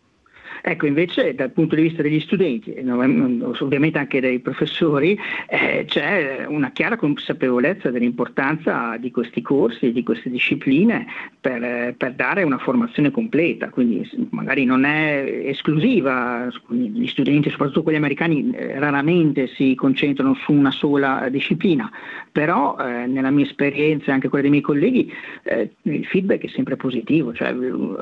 Ecco, 0.65 0.87
invece 0.87 1.35
dal 1.35 1.51
punto 1.51 1.75
di 1.75 1.83
vista 1.83 2.03
degli 2.03 2.21
studenti 2.21 2.73
e 2.73 2.89
ovviamente 2.89 3.99
anche 3.99 4.21
dei 4.21 4.39
professori 4.39 5.19
eh, 5.49 5.85
c'è 5.89 6.47
una 6.47 6.71
chiara 6.71 6.97
consapevolezza 6.97 7.91
dell'importanza 7.91 8.97
di 8.97 9.11
questi 9.11 9.43
corsi, 9.43 9.91
di 9.91 10.05
queste 10.05 10.31
discipline 10.31 11.05
per, 11.41 11.95
per 11.97 12.13
dare 12.15 12.45
una 12.45 12.59
formazione 12.59 13.11
completa, 13.11 13.71
quindi 13.71 14.09
magari 14.31 14.65
non 14.65 14.85
è 14.85 15.43
esclusiva, 15.47 16.49
gli 16.69 17.09
studenti, 17.09 17.51
soprattutto 17.51 17.83
quelli 17.83 17.99
americani, 17.99 18.53
eh, 18.53 18.79
raramente 18.79 19.49
si 19.49 19.75
concentrano 19.75 20.35
su 20.35 20.53
una 20.53 20.71
sola 20.71 21.27
disciplina, 21.29 21.91
però 22.31 22.77
eh, 22.79 23.07
nella 23.07 23.31
mia 23.31 23.47
esperienza 23.47 24.11
e 24.11 24.15
anche 24.15 24.29
quella 24.29 24.43
dei 24.43 24.53
miei 24.53 24.63
colleghi 24.63 25.13
eh, 25.43 25.73
il 25.83 26.07
feedback 26.07 26.45
è 26.45 26.49
sempre 26.49 26.77
positivo, 26.77 27.35
cioè 27.35 27.53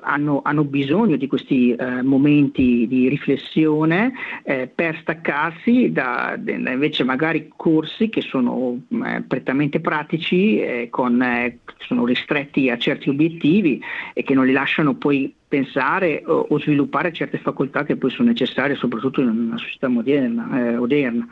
hanno, 0.03 0.43
hanno 0.45 0.65
bisogno 0.65 1.17
di 1.17 1.27
questi 1.27 1.73
eh, 1.73 2.03
momenti 2.03 2.49
momenti 2.51 2.87
di 2.87 3.09
riflessione 3.09 4.13
eh, 4.43 4.67
per 4.73 4.99
staccarsi 5.01 5.93
da, 5.93 6.35
da, 6.37 6.53
invece 6.53 7.05
magari 7.05 7.51
corsi 7.57 8.09
che 8.09 8.21
sono 8.21 8.81
eh, 8.89 9.23
prettamente 9.27 9.81
pratici, 9.81 10.61
eh, 10.61 10.89
con, 10.91 11.23
eh, 11.23 11.59
sono 11.79 12.05
ristretti 12.05 12.69
a 12.69 12.79
certi 12.79 13.09
obiettivi 13.09 13.81
e 14.13 14.23
che 14.23 14.35
non 14.35 14.47
li 14.47 14.53
lasciano 14.53 14.95
poi 14.95 15.35
pensare 15.49 16.23
o, 16.27 16.47
o 16.49 16.59
sviluppare 16.61 17.13
certe 17.13 17.39
facoltà 17.39 17.85
che 17.85 17.97
poi 17.97 18.11
sono 18.11 18.29
necessarie 18.29 18.77
soprattutto 18.77 19.21
in 19.21 19.29
una 19.29 19.59
società 19.59 19.89
moderna. 19.89 20.71
Eh, 20.71 20.77
odierna. 20.77 21.27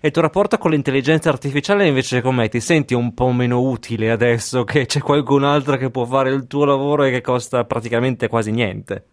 E 0.00 0.08
il 0.08 0.12
tuo 0.12 0.22
rapporto 0.22 0.58
con 0.58 0.70
l'intelligenza 0.70 1.30
artificiale 1.30 1.86
invece 1.86 2.20
com'è? 2.20 2.48
Ti 2.48 2.60
senti 2.60 2.92
un 2.92 3.14
po' 3.14 3.32
meno 3.32 3.62
utile 3.62 4.10
adesso 4.10 4.62
che 4.62 4.84
c'è 4.84 5.00
qualcun 5.00 5.44
altro 5.44 5.76
che 5.76 5.90
può 5.90 6.04
fare 6.04 6.30
il 6.30 6.46
tuo 6.46 6.66
lavoro 6.66 7.04
e 7.04 7.10
che 7.10 7.22
costa 7.22 7.64
praticamente 7.64 8.28
quasi 8.28 8.52
niente? 8.52 9.06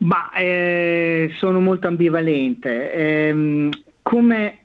Ma 0.00 0.32
eh, 0.32 1.30
sono 1.36 1.60
molto 1.60 1.86
ambivalente. 1.86 2.92
Eh, 2.92 3.68
come 4.02 4.60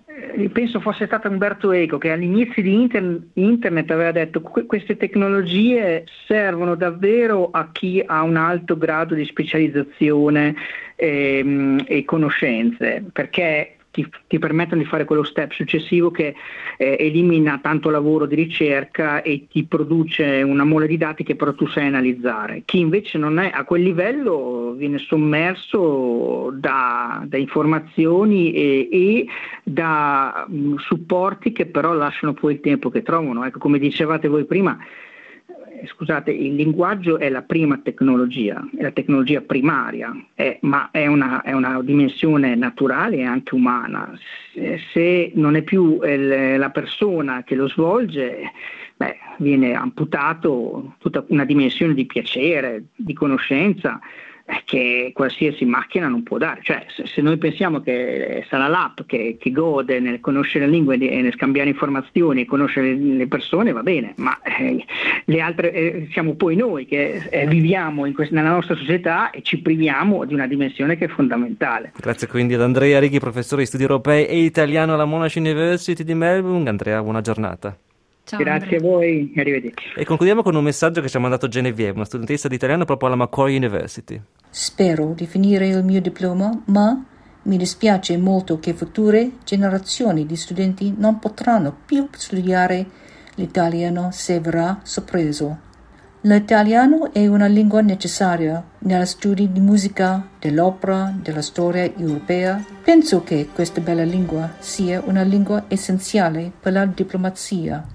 penso 0.52 0.80
fosse 0.80 1.06
stato 1.06 1.28
Umberto 1.28 1.71
Eco 1.71 1.98
che 1.98 2.12
all'inizio 2.12 2.62
di 2.62 2.74
inter- 2.74 3.21
internet 3.34 3.91
aveva 3.91 4.12
detto 4.12 4.41
que- 4.41 4.65
queste 4.65 4.95
tecnologie 4.98 6.06
servono 6.26 6.76
davvero 6.76 7.50
a 7.52 7.69
chi 7.71 8.02
ha 8.06 8.24
un 8.24 8.38
alto 8.38 8.78
grado 8.78 9.13
di 9.13 9.26
specializzazione 9.26 10.56
ehm, 10.95 11.84
e 11.86 12.06
conoscenze, 12.06 13.04
perché 13.12 13.75
ti, 13.96 14.06
ti, 14.28 14.40
permettono 14.40 14.82
di 14.82 14.88
fare 14.88 15.06
quello 15.06 15.24
step 15.24 15.54
successivo 15.54 16.12
che 16.12 16.36
eh, 16.78 16.98
elimina 17.00 17.60
tanto 17.64 17.90
lavoro 17.90 18.26
di 18.26 18.36
ricerca 18.36 19.22
e 19.22 19.48
ti 19.50 19.64
produce 19.64 20.42
una 20.42 20.66
mole 20.66 20.86
di 20.86 20.98
dati 20.98 21.24
che 21.24 21.38
però 21.38 21.54
tu 21.54 21.66
sai 21.68 21.88
analizzare. 21.88 22.64
Chi 22.66 22.80
invece 22.80 23.18
non 23.18 23.40
è 23.40 23.50
a 23.54 23.64
quel 23.64 23.84
livello 23.84 24.74
viene 24.78 24.98
sommerso 24.98 26.52
da, 26.54 27.24
da 27.26 27.38
informazioni 27.38 28.52
e, 28.52 28.90
e 28.92 29.28
da 29.64 30.46
mh, 30.46 30.58
mm, 30.58 30.76
supporti 30.76 31.54
che 31.54 31.66
però 31.66 31.94
lasciano 31.94 32.34
poi 32.34 32.56
il 32.56 32.60
tempo 32.60 32.90
che 32.90 33.02
trovano. 33.02 33.46
Ecco, 33.46 33.60
come 33.60 33.80
dicevate 33.80 34.28
voi 34.28 34.44
prima, 34.44 34.78
scusate, 35.86 36.32
il 36.32 36.56
linguaggio 36.56 37.17
è 37.17 37.30
la 37.30 37.41
prima 37.41 37.80
tecnologia, 37.84 38.67
è 38.76 38.82
la 38.82 38.91
tecnologia 38.91 39.41
primaria, 39.41 40.13
è, 40.34 40.58
ma 40.62 40.89
è 40.91 41.08
una, 41.08 41.41
è 41.41 41.54
una, 41.54 41.82
dimensione 41.82 42.56
naturale 42.56 43.17
e 43.17 43.24
anche 43.24 43.56
umana. 43.56 44.12
Se, 44.54 44.80
se 44.91 45.32
non 45.36 45.56
è 45.56 45.62
più 45.63 46.00
il, 46.04 46.58
la 46.58 46.69
persona 46.69 47.43
che 47.43 47.56
lo 47.56 47.67
svolge, 47.67 48.52
beh, 48.95 49.17
viene 49.38 49.74
amputato 49.74 50.95
tutta 51.00 51.24
una 51.28 51.45
dimensione 51.45 51.93
di 51.93 52.06
piacere, 52.06 52.86
di 52.95 53.13
conoscenza, 53.13 54.00
che 54.66 55.12
qualsiasi 55.14 55.66
macchina 55.66 56.08
non 56.08 56.24
può 56.24 56.38
dare. 56.38 56.60
Cioè, 56.64 56.86
se, 56.96 57.08
se 57.08 57.22
noi 57.22 57.38
pensiamo 57.38 57.82
che 57.82 58.46
sarà 58.50 58.68
l'app 58.68 59.02
che, 59.06 59.38
che, 59.40 59.52
gode 59.52 60.00
nel 60.00 60.20
conoscere 60.20 60.66
le 60.66 60.72
lingue 60.72 60.98
e 60.98 61.22
nel 61.22 61.34
scambiare 61.34 61.70
informazioni 61.70 62.42
e 62.42 62.46
conoscere 62.46 62.94
le, 62.94 63.28
persone, 63.28 63.72
va 63.72 63.82
bene, 63.82 64.14
ma 64.18 64.40
eh, 64.44 64.84
le 65.26 65.42
altre 65.42 65.72
eh, 65.72 66.08
siamo 66.12 66.36
poi 66.36 66.56
noi 66.56 66.86
che 66.86 67.28
eh, 67.30 67.48
viviamo 67.48 68.10
quest- 68.12 68.32
nella 68.32 68.52
nostra 68.52 68.76
società 68.76 69.32
e 69.32 69.42
ci 69.42 69.60
priviamo 69.60 70.26
di 70.26 70.34
una 70.34 70.48
dimensione 70.48 70.96
che 70.96 71.06
è 71.06 71.10
fondamentale. 71.10 71.94
Grazie 71.98 72.28
quindi 72.28 72.54
ad 72.54 72.62
Andrea 72.62 73.00
Righi, 73.00 73.20
professore 73.20 73.62
di 73.62 73.68
studi 73.68 73.84
europei 73.84 74.26
e 74.26 74.38
italiano 74.44 74.94
alla 74.94 75.06
Monash 75.06 75.36
University 75.36 76.04
di 76.04 76.14
Melbourne. 76.14 76.70
Andrea, 76.70 77.02
buona 77.02 77.22
giornata. 77.22 77.76
Ciao, 78.26 78.40
Grazie 78.40 78.78
Andrea. 78.78 78.80
a 78.80 78.94
voi, 78.94 79.34
arrivederci. 79.38 79.94
E 79.96 80.04
concludiamo 80.04 80.42
con 80.42 80.56
un 80.56 80.64
messaggio 80.64 81.00
che 81.00 81.10
ci 81.10 81.18
ha 81.18 81.20
mandato 81.20 81.48
Genevieve, 81.48 81.92
una 81.92 82.06
studentessa 82.06 82.48
di 82.48 82.56
italiano 82.56 82.84
proprio 82.84 83.10
alla 83.10 83.18
Macquarie 83.18 83.56
University. 83.56 84.20
Spero 84.50 85.14
di 85.16 85.28
finire 85.28 85.68
il 85.68 85.84
mio 85.84 86.02
diploma, 86.02 86.64
ma 86.66 87.06
mi 87.44 87.58
dispiace 87.58 88.18
molto 88.18 88.60
che 88.60 88.74
future 88.74 89.34
generazioni 89.44 90.26
di 90.26 90.36
studenti 90.36 90.96
non 90.98 91.20
potranno 91.20 91.76
più 91.86 92.08
studiare 92.12 92.88
l'italiano 93.36 94.10
se 94.12 94.40
verrà 94.40 94.80
soppreso. 94.82 95.60
L'italiano 96.22 97.14
è 97.14 97.28
una 97.28 97.46
lingua 97.46 97.82
necessaria 97.82 98.64
negli 98.80 99.06
studi 99.06 99.52
di 99.52 99.60
musica, 99.60 100.28
dell'opera, 100.40 101.14
della 101.16 101.44
storia 101.44 101.84
europea. 101.96 102.66
Penso 102.84 103.24
che 103.24 103.50
questa 103.54 103.82
bella 103.82 104.04
lingua 104.04 104.56
sia 104.58 105.04
una 105.06 105.22
lingua 105.22 105.66
essenziale 105.68 106.52
per 106.60 106.74
la 106.74 106.86
diplomazia. 106.88 107.95